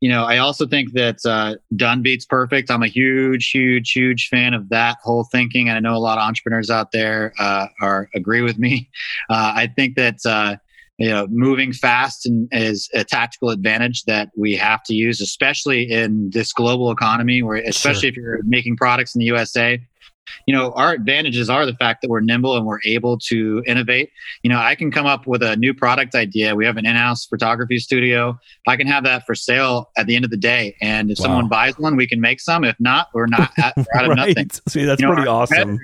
you 0.00 0.08
know, 0.08 0.24
I 0.24 0.38
also 0.38 0.66
think 0.66 0.92
that 0.92 1.18
uh, 1.24 1.56
done 1.74 2.02
beats 2.02 2.24
perfect. 2.24 2.70
I'm 2.70 2.82
a 2.82 2.88
huge, 2.88 3.50
huge, 3.50 3.92
huge 3.92 4.28
fan 4.28 4.54
of 4.54 4.68
that 4.68 4.98
whole 5.02 5.24
thinking, 5.24 5.68
and 5.68 5.76
I 5.76 5.80
know 5.80 5.96
a 5.96 5.98
lot 5.98 6.18
of 6.18 6.22
entrepreneurs 6.22 6.70
out 6.70 6.92
there 6.92 7.32
uh, 7.38 7.66
are 7.80 8.08
agree 8.14 8.42
with 8.42 8.58
me. 8.58 8.88
Uh, 9.28 9.52
I 9.56 9.66
think 9.66 9.96
that 9.96 10.18
uh, 10.24 10.56
you 10.98 11.08
know 11.08 11.26
moving 11.28 11.72
fast 11.72 12.26
and 12.26 12.48
is 12.52 12.88
a 12.94 13.04
tactical 13.04 13.50
advantage 13.50 14.04
that 14.04 14.30
we 14.36 14.54
have 14.54 14.82
to 14.84 14.94
use 14.94 15.20
especially 15.20 15.90
in 15.90 16.30
this 16.30 16.52
global 16.52 16.90
economy 16.90 17.42
where 17.42 17.56
especially 17.56 18.02
sure. 18.02 18.08
if 18.10 18.16
you're 18.16 18.40
making 18.44 18.76
products 18.76 19.14
in 19.14 19.18
the 19.18 19.26
usa 19.26 19.80
you 20.46 20.54
know 20.54 20.72
our 20.72 20.92
advantages 20.92 21.48
are 21.50 21.66
the 21.66 21.74
fact 21.74 22.02
that 22.02 22.08
we're 22.08 22.20
nimble 22.20 22.56
and 22.56 22.66
we're 22.66 22.80
able 22.84 23.18
to 23.18 23.62
innovate. 23.66 24.10
You 24.42 24.50
know 24.50 24.58
i 24.58 24.74
can 24.74 24.90
come 24.90 25.06
up 25.06 25.26
with 25.26 25.42
a 25.42 25.56
new 25.56 25.74
product 25.74 26.14
idea. 26.14 26.54
We 26.54 26.64
have 26.66 26.76
an 26.76 26.86
in-house 26.86 27.26
photography 27.26 27.78
studio. 27.78 28.38
I 28.66 28.76
can 28.76 28.86
have 28.86 29.04
that 29.04 29.24
for 29.26 29.34
sale 29.34 29.90
at 29.96 30.06
the 30.06 30.16
end 30.16 30.24
of 30.24 30.30
the 30.30 30.36
day. 30.36 30.76
And 30.80 31.10
if 31.10 31.18
wow. 31.18 31.24
someone 31.24 31.48
buys 31.48 31.78
one 31.78 31.96
we 31.96 32.06
can 32.06 32.20
make 32.20 32.40
some. 32.40 32.64
If 32.64 32.76
not 32.78 33.08
we're 33.14 33.26
not 33.26 33.50
at, 33.58 33.76
we're 33.76 33.84
out 33.96 34.04
of 34.04 34.08
right. 34.16 34.28
nothing 34.28 34.50
see 34.68 34.84
that's 34.84 35.00
you 35.00 35.08
know, 35.08 35.14
pretty 35.14 35.28
awesome. 35.28 35.78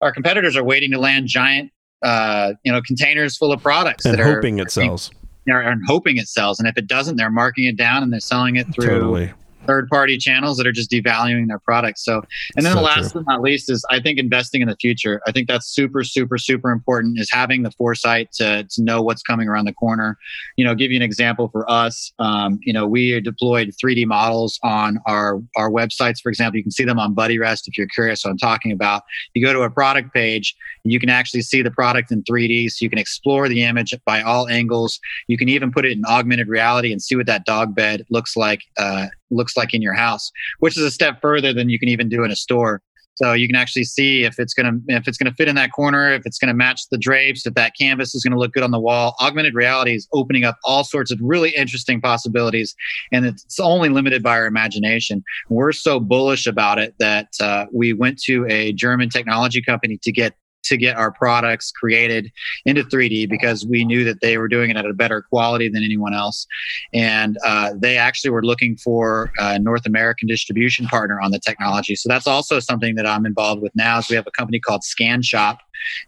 our 0.00 0.12
competitors 0.12 0.56
are 0.56 0.64
waiting 0.64 0.90
to 0.92 0.98
land 0.98 1.26
giant 1.28 1.70
uh, 2.02 2.54
you 2.64 2.72
know 2.72 2.80
containers 2.82 3.36
full 3.36 3.52
of 3.52 3.62
products 3.62 4.04
and 4.04 4.18
that 4.18 4.24
hoping 4.24 4.60
are, 4.60 4.64
it 4.64 4.70
sells. 4.70 5.10
Are 5.50 5.74
hoping 5.86 6.18
it 6.18 6.28
sells, 6.28 6.60
and 6.60 6.68
if 6.68 6.76
it 6.76 6.86
doesn't, 6.86 7.16
they're 7.16 7.30
marking 7.30 7.64
it 7.64 7.76
down 7.76 8.04
and 8.04 8.12
they're 8.12 8.20
selling 8.20 8.56
it 8.56 8.72
through 8.72 8.86
totally 8.86 9.32
third 9.66 9.88
party 9.88 10.18
channels 10.18 10.56
that 10.56 10.66
are 10.66 10.72
just 10.72 10.90
devaluing 10.90 11.48
their 11.48 11.58
products. 11.58 12.04
So, 12.04 12.22
and 12.56 12.64
then 12.64 12.72
so 12.72 12.78
the 12.78 12.84
last 12.84 13.12
true. 13.12 13.22
but 13.22 13.32
not 13.32 13.42
least 13.42 13.70
is 13.70 13.84
I 13.90 14.00
think 14.00 14.18
investing 14.18 14.62
in 14.62 14.68
the 14.68 14.76
future. 14.76 15.20
I 15.26 15.32
think 15.32 15.48
that's 15.48 15.66
super, 15.66 16.02
super, 16.04 16.38
super 16.38 16.70
important 16.70 17.18
is 17.18 17.30
having 17.30 17.62
the 17.62 17.70
foresight 17.72 18.32
to, 18.32 18.64
to 18.64 18.82
know 18.82 19.02
what's 19.02 19.22
coming 19.22 19.48
around 19.48 19.66
the 19.66 19.74
corner. 19.74 20.18
You 20.56 20.64
know, 20.64 20.74
give 20.74 20.90
you 20.90 20.96
an 20.96 21.02
example 21.02 21.48
for 21.48 21.70
us. 21.70 22.12
Um, 22.18 22.58
you 22.62 22.72
know, 22.72 22.86
we 22.86 23.20
deployed 23.20 23.72
3D 23.82 24.06
models 24.06 24.58
on 24.62 24.98
our, 25.06 25.40
our 25.56 25.70
websites. 25.70 26.20
For 26.22 26.28
example, 26.28 26.58
you 26.58 26.64
can 26.64 26.72
see 26.72 26.84
them 26.84 26.98
on 26.98 27.14
BuddyRest 27.14 27.68
if 27.68 27.78
you're 27.78 27.88
curious 27.88 28.24
what 28.24 28.30
I'm 28.30 28.38
talking 28.38 28.72
about. 28.72 29.02
You 29.34 29.44
go 29.44 29.52
to 29.52 29.62
a 29.62 29.70
product 29.70 30.12
page, 30.12 30.54
you 30.84 30.98
can 30.98 31.08
actually 31.08 31.42
see 31.42 31.62
the 31.62 31.70
product 31.70 32.10
in 32.10 32.22
3D. 32.24 32.70
So 32.70 32.84
you 32.84 32.90
can 32.90 32.98
explore 32.98 33.48
the 33.48 33.62
image 33.62 33.94
by 34.04 34.22
all 34.22 34.48
angles. 34.48 34.98
You 35.28 35.38
can 35.38 35.48
even 35.48 35.70
put 35.70 35.84
it 35.84 35.92
in 35.92 36.04
augmented 36.04 36.48
reality 36.48 36.92
and 36.92 37.00
see 37.00 37.14
what 37.14 37.26
that 37.26 37.44
dog 37.44 37.74
bed 37.74 38.04
looks 38.10 38.36
like 38.36 38.62
uh, 38.76 39.06
looks 39.32 39.56
like 39.56 39.74
in 39.74 39.82
your 39.82 39.94
house, 39.94 40.30
which 40.60 40.76
is 40.76 40.82
a 40.82 40.90
step 40.90 41.20
further 41.20 41.52
than 41.52 41.68
you 41.68 41.78
can 41.78 41.88
even 41.88 42.08
do 42.08 42.24
in 42.24 42.30
a 42.30 42.36
store. 42.36 42.82
So 43.14 43.34
you 43.34 43.46
can 43.46 43.56
actually 43.56 43.84
see 43.84 44.24
if 44.24 44.38
it's 44.38 44.54
gonna 44.54 44.78
if 44.88 45.06
it's 45.06 45.18
gonna 45.18 45.34
fit 45.34 45.48
in 45.48 45.54
that 45.56 45.72
corner, 45.72 46.12
if 46.12 46.22
it's 46.24 46.38
gonna 46.38 46.54
match 46.54 46.88
the 46.90 46.96
drapes, 46.96 47.46
if 47.46 47.54
that 47.54 47.72
canvas 47.78 48.14
is 48.14 48.24
gonna 48.24 48.38
look 48.38 48.52
good 48.52 48.62
on 48.62 48.70
the 48.70 48.80
wall. 48.80 49.14
Augmented 49.20 49.54
reality 49.54 49.94
is 49.94 50.08
opening 50.12 50.44
up 50.44 50.56
all 50.64 50.82
sorts 50.82 51.10
of 51.10 51.18
really 51.20 51.50
interesting 51.50 52.00
possibilities, 52.00 52.74
and 53.12 53.26
it's 53.26 53.60
only 53.60 53.90
limited 53.90 54.22
by 54.22 54.38
our 54.38 54.46
imagination. 54.46 55.22
We're 55.50 55.72
so 55.72 56.00
bullish 56.00 56.46
about 56.46 56.78
it 56.78 56.94
that 57.00 57.28
uh, 57.40 57.66
we 57.72 57.92
went 57.92 58.18
to 58.22 58.46
a 58.48 58.72
German 58.72 59.10
technology 59.10 59.60
company 59.60 59.98
to 60.02 60.12
get 60.12 60.34
to 60.64 60.76
get 60.76 60.96
our 60.96 61.10
products 61.10 61.70
created 61.70 62.30
into 62.64 62.82
3D 62.84 63.28
because 63.28 63.66
we 63.66 63.84
knew 63.84 64.04
that 64.04 64.20
they 64.20 64.38
were 64.38 64.48
doing 64.48 64.70
it 64.70 64.76
at 64.76 64.86
a 64.86 64.92
better 64.92 65.22
quality 65.22 65.68
than 65.68 65.82
anyone 65.82 66.14
else. 66.14 66.46
And 66.92 67.38
uh, 67.44 67.72
they 67.76 67.96
actually 67.96 68.30
were 68.30 68.44
looking 68.44 68.76
for 68.76 69.30
a 69.38 69.58
North 69.58 69.86
American 69.86 70.28
distribution 70.28 70.86
partner 70.86 71.20
on 71.20 71.30
the 71.30 71.38
technology. 71.38 71.96
So 71.96 72.08
that's 72.08 72.26
also 72.26 72.60
something 72.60 72.94
that 72.96 73.06
I'm 73.06 73.26
involved 73.26 73.62
with 73.62 73.74
now. 73.74 73.98
Is 73.98 74.08
we 74.08 74.16
have 74.16 74.26
a 74.26 74.32
company 74.32 74.60
called 74.60 74.82
ScanShop, 74.82 75.58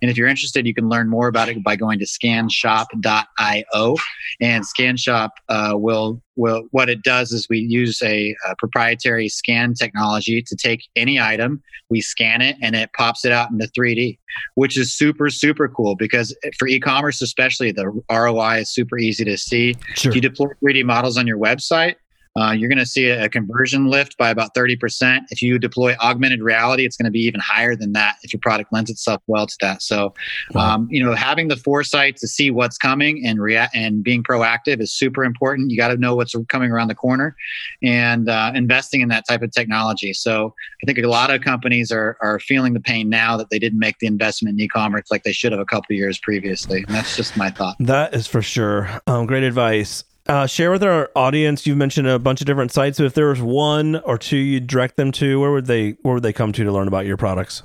and 0.03 0.11
if 0.11 0.17
you're 0.17 0.29
interested, 0.29 0.67
you 0.67 0.75
can 0.75 0.89
learn 0.89 1.09
more 1.09 1.29
about 1.29 1.49
it 1.49 1.63
by 1.63 1.77
going 1.77 1.99
to 1.99 2.05
scanshop.io. 2.05 3.97
And 4.41 4.65
ScanShop 4.65 5.31
uh, 5.49 5.73
will 5.75 6.21
will 6.37 6.65
what 6.73 6.89
it 6.89 7.03
does 7.03 7.31
is 7.31 7.49
we 7.49 7.59
use 7.59 8.03
a, 8.03 8.35
a, 8.49 8.57
proprietary 8.57 9.29
scan 9.29 9.73
technology 9.73 10.43
to 10.43 10.57
take 10.57 10.83
any 10.97 11.21
item, 11.21 11.63
we 11.91 12.01
scan 12.01 12.41
it, 12.41 12.57
and 12.61 12.75
it 12.75 12.91
pops 12.97 13.25
it 13.25 13.31
out 13.31 13.51
into 13.51 13.67
3D, 13.67 14.19
which 14.55 14.77
is 14.77 14.93
super 14.93 15.31
super 15.31 15.69
cool 15.69 15.95
because 15.95 16.37
for 16.59 16.67
e-commerce 16.67 17.23
especially, 17.23 17.71
the 17.71 17.87
ROI 18.11 18.61
is 18.61 18.71
super 18.73 18.99
easy 18.99 19.25
to 19.25 19.37
see. 19.37 19.77
Sure. 19.95 20.11
If 20.11 20.17
you 20.17 20.21
deploy 20.21 20.49
3D 20.63 20.85
models 20.85 21.17
on 21.17 21.27
your 21.27 21.39
website, 21.39 21.95
uh, 22.37 22.51
you're 22.51 22.69
going 22.69 22.79
to 22.79 22.87
see 22.87 23.09
a, 23.09 23.29
conversion 23.29 23.87
lift 23.87 24.17
by 24.17 24.31
about 24.31 24.55
30%. 24.55 25.21
If 25.31 25.43
you 25.43 25.59
deploy 25.59 25.95
augmented 26.01 26.41
reality, 26.41 26.85
it's 26.85 26.97
going 26.97 27.07
to 27.07 27.11
be 27.11 27.21
even 27.21 27.41
higher 27.41 27.75
than 27.75 27.93
that 27.93 28.17
if 28.23 28.33
your 28.33 28.41
product 28.41 28.73
lends 28.73 28.91
itself 28.91 29.23
well 29.27 29.47
to 29.47 29.57
that. 29.61 29.83
So, 29.83 30.15
wow. 30.53 30.75
um, 30.75 30.89
you 30.91 31.03
know, 31.03 31.15
having 31.15 31.49
the 31.49 31.57
foresight 31.57 32.17
to 32.19 32.29
see 32.29 32.51
what's 32.51 32.79
coming 32.79 33.25
and 33.25 33.41
react 33.41 33.75
and 33.75 34.03
being 34.03 34.23
proactive 34.23 34.81
is 34.81 34.93
super 34.93 35.25
important. 35.25 35.71
You 35.71 35.77
got 35.77 35.89
to 35.89 35.97
know 35.97 36.15
what's 36.15 36.35
coming 36.49 36.71
around 36.71 36.89
the 36.89 36.95
corner 36.95 37.37
and 37.83 38.29
uh, 38.29 38.53
investing 38.55 39.01
in 39.01 39.09
that 39.09 39.27
type 39.27 39.43
of 39.43 39.51
technology. 39.53 40.13
So, 40.13 40.55
I 40.83 40.87
think 40.87 40.99
a 40.99 41.09
lot 41.09 41.31
of 41.31 41.41
companies 41.41 41.91
are, 41.91 42.17
are 42.21 42.39
feeling 42.41 42.75
the 42.75 42.81
pain 42.81 43.09
now 43.09 43.37
that 43.37 43.51
they 43.51 43.59
didn't 43.59 43.79
make 43.79 43.99
the 44.01 44.07
investment 44.07 44.55
in 44.55 44.65
e-commerce 44.65 45.11
like 45.11 45.23
they 45.23 45.33
should 45.33 45.53
have 45.53 45.61
a 45.61 45.65
couple 45.65 45.97
years 45.97 46.19
previously. 46.19 46.85
And 46.87 46.95
that's 46.95 47.17
just 47.17 47.37
my 47.37 47.51
thought. 47.51 47.77
That 47.81 48.15
is 48.15 48.27
for 48.27 48.43
sure. 48.43 49.01
Um, 49.07 49.27
great 49.27 49.45
advice 49.45 50.05
uh, 50.27 50.47
share 50.47 50.71
with 50.71 50.83
our 50.83 51.11
audience. 51.15 51.67
You've 51.67 51.77
mentioned 51.77 52.09
a 52.09 52.19
bunch 52.19 52.41
of 52.41 52.47
different 52.47 52.73
sites. 52.73 52.99
So 52.99 53.05
if 53.05 53.15
there 53.15 53.29
was 53.29 53.41
one 53.41 53.97
or 53.97 54.19
two 54.19 54.37
you'd 54.37 54.67
direct 54.67 54.97
them 54.97 55.13
to, 55.13 55.41
where 55.41 55.53
would 55.53 55.67
they 55.67 55.93
where 56.03 56.15
would 56.15 56.23
they 56.23 56.33
come 56.33 56.53
to 56.53 56.65
to 56.65 56.73
learn 56.73 56.89
about 56.89 57.07
your 57.07 57.17
products? 57.17 57.63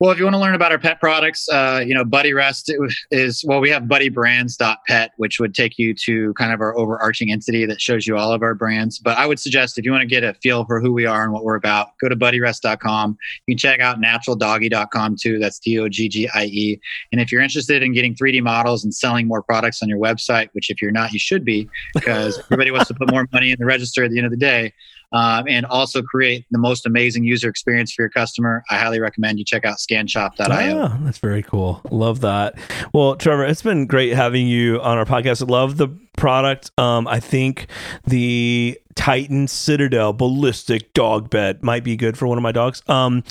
Well, 0.00 0.10
if 0.12 0.18
you 0.18 0.24
want 0.24 0.32
to 0.32 0.40
learn 0.40 0.54
about 0.54 0.72
our 0.72 0.78
pet 0.78 0.98
products, 0.98 1.46
uh, 1.50 1.84
you 1.86 1.94
know, 1.94 2.04
BuddyRest 2.04 2.72
is 3.10 3.44
well, 3.46 3.60
we 3.60 3.68
have 3.68 3.82
BuddyBrands.pet, 3.82 5.12
which 5.18 5.38
would 5.38 5.54
take 5.54 5.78
you 5.78 5.92
to 5.92 6.32
kind 6.34 6.54
of 6.54 6.62
our 6.62 6.74
overarching 6.78 7.30
entity 7.30 7.66
that 7.66 7.82
shows 7.82 8.06
you 8.06 8.16
all 8.16 8.32
of 8.32 8.42
our 8.42 8.54
brands. 8.54 8.98
But 8.98 9.18
I 9.18 9.26
would 9.26 9.38
suggest 9.38 9.76
if 9.76 9.84
you 9.84 9.90
want 9.90 10.00
to 10.00 10.08
get 10.08 10.24
a 10.24 10.32
feel 10.32 10.64
for 10.64 10.80
who 10.80 10.94
we 10.94 11.04
are 11.04 11.22
and 11.22 11.34
what 11.34 11.44
we're 11.44 11.54
about, 11.54 11.88
go 12.00 12.08
to 12.08 12.16
BuddyRest.com. 12.16 13.18
You 13.46 13.54
can 13.54 13.58
check 13.58 13.80
out 13.80 14.00
NaturalDoggie.com 14.00 15.16
too. 15.20 15.38
That's 15.38 15.58
D 15.58 15.78
O 15.78 15.86
G 15.90 16.08
G 16.08 16.30
I 16.32 16.44
E. 16.44 16.80
And 17.12 17.20
if 17.20 17.30
you're 17.30 17.42
interested 17.42 17.82
in 17.82 17.92
getting 17.92 18.14
3D 18.14 18.42
models 18.42 18.82
and 18.82 18.94
selling 18.94 19.28
more 19.28 19.42
products 19.42 19.82
on 19.82 19.90
your 19.90 19.98
website, 19.98 20.48
which 20.52 20.70
if 20.70 20.80
you're 20.80 20.92
not, 20.92 21.12
you 21.12 21.18
should 21.18 21.44
be, 21.44 21.68
because 21.92 22.38
everybody 22.38 22.70
wants 22.70 22.88
to 22.88 22.94
put 22.94 23.10
more 23.10 23.26
money 23.34 23.50
in 23.50 23.58
the 23.58 23.66
register 23.66 24.02
at 24.02 24.10
the 24.10 24.16
end 24.16 24.24
of 24.24 24.30
the 24.30 24.38
day 24.38 24.72
um, 25.12 25.44
and 25.48 25.66
also 25.66 26.02
create 26.02 26.46
the 26.50 26.58
most 26.58 26.86
amazing 26.86 27.24
user 27.24 27.48
experience 27.48 27.92
for 27.92 28.02
your 28.02 28.10
customer, 28.10 28.62
I 28.70 28.78
highly 28.78 29.00
recommend 29.00 29.38
you 29.38 29.44
check 29.44 29.64
out 29.64 29.78
scanshop.io. 29.78 30.82
Ah, 30.82 30.98
that's 31.02 31.18
very 31.18 31.42
cool. 31.42 31.80
Love 31.90 32.20
that. 32.20 32.54
Well, 32.92 33.16
Trevor, 33.16 33.44
it's 33.44 33.62
been 33.62 33.86
great 33.86 34.12
having 34.12 34.46
you 34.46 34.80
on 34.80 34.98
our 34.98 35.04
podcast. 35.04 35.48
Love 35.48 35.76
the 35.76 35.88
product. 36.16 36.70
Um, 36.78 37.08
I 37.08 37.20
think 37.20 37.66
the 38.06 38.78
Titan 38.94 39.48
Citadel 39.48 40.12
ballistic 40.12 40.92
dog 40.92 41.30
bed 41.30 41.62
might 41.62 41.82
be 41.84 41.96
good 41.96 42.18
for 42.18 42.26
one 42.26 42.38
of 42.38 42.42
my 42.42 42.52
dogs. 42.52 42.82
Um, 42.88 43.24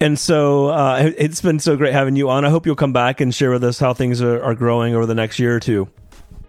and 0.00 0.18
so 0.18 0.68
uh, 0.68 1.12
it's 1.16 1.40
been 1.40 1.58
so 1.58 1.76
great 1.76 1.92
having 1.94 2.14
you 2.16 2.28
on. 2.28 2.44
I 2.44 2.50
hope 2.50 2.66
you'll 2.66 2.76
come 2.76 2.92
back 2.92 3.20
and 3.20 3.34
share 3.34 3.50
with 3.50 3.64
us 3.64 3.78
how 3.78 3.94
things 3.94 4.20
are, 4.20 4.42
are 4.42 4.54
growing 4.54 4.94
over 4.94 5.06
the 5.06 5.14
next 5.14 5.38
year 5.38 5.56
or 5.56 5.60
two. 5.60 5.88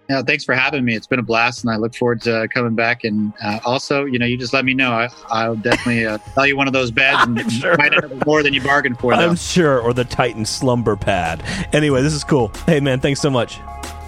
Yeah, 0.08 0.22
thanks 0.22 0.44
for 0.44 0.54
having 0.54 0.84
me. 0.84 0.94
It's 0.94 1.06
been 1.06 1.18
a 1.18 1.22
blast, 1.22 1.64
and 1.64 1.72
I 1.72 1.76
look 1.76 1.94
forward 1.94 2.22
to 2.22 2.48
coming 2.52 2.74
back. 2.74 3.04
And 3.04 3.32
uh, 3.42 3.58
also, 3.64 4.04
you 4.04 4.18
know, 4.18 4.26
you 4.26 4.36
just 4.36 4.52
let 4.52 4.64
me 4.64 4.72
know. 4.72 4.92
I, 4.92 5.08
I'll 5.28 5.56
definitely 5.56 6.06
uh, 6.06 6.18
sell 6.34 6.46
you 6.46 6.56
one 6.56 6.66
of 6.66 6.72
those 6.72 6.90
beds, 6.90 7.22
and 7.22 7.52
sure. 7.60 7.76
might 7.76 7.92
end 7.92 8.04
up 8.04 8.26
more 8.26 8.42
than 8.42 8.54
you 8.54 8.62
bargained 8.62 8.98
for. 8.98 9.16
Though. 9.16 9.30
I'm 9.30 9.36
sure, 9.36 9.80
or 9.80 9.92
the 9.92 10.04
Titan 10.04 10.44
slumber 10.44 10.96
pad. 10.96 11.42
Anyway, 11.72 12.02
this 12.02 12.14
is 12.14 12.22
cool. 12.22 12.52
Hey, 12.66 12.80
man, 12.80 13.00
thanks 13.00 13.20
so 13.20 13.30
much. 13.30 13.58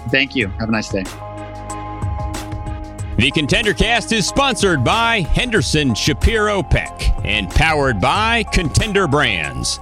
Thank 0.09 0.35
you. 0.35 0.47
Have 0.59 0.69
a 0.69 0.71
nice 0.71 0.89
day. 0.89 1.03
The 3.17 3.31
Contender 3.31 3.73
Cast 3.73 4.13
is 4.13 4.25
sponsored 4.25 4.81
by 4.81 5.19
Henderson 5.19 5.93
Shapiro 5.93 6.63
Peck 6.63 7.13
and 7.25 7.49
powered 7.49 7.99
by 7.99 8.43
Contender 8.53 9.09
Brands. 9.09 9.81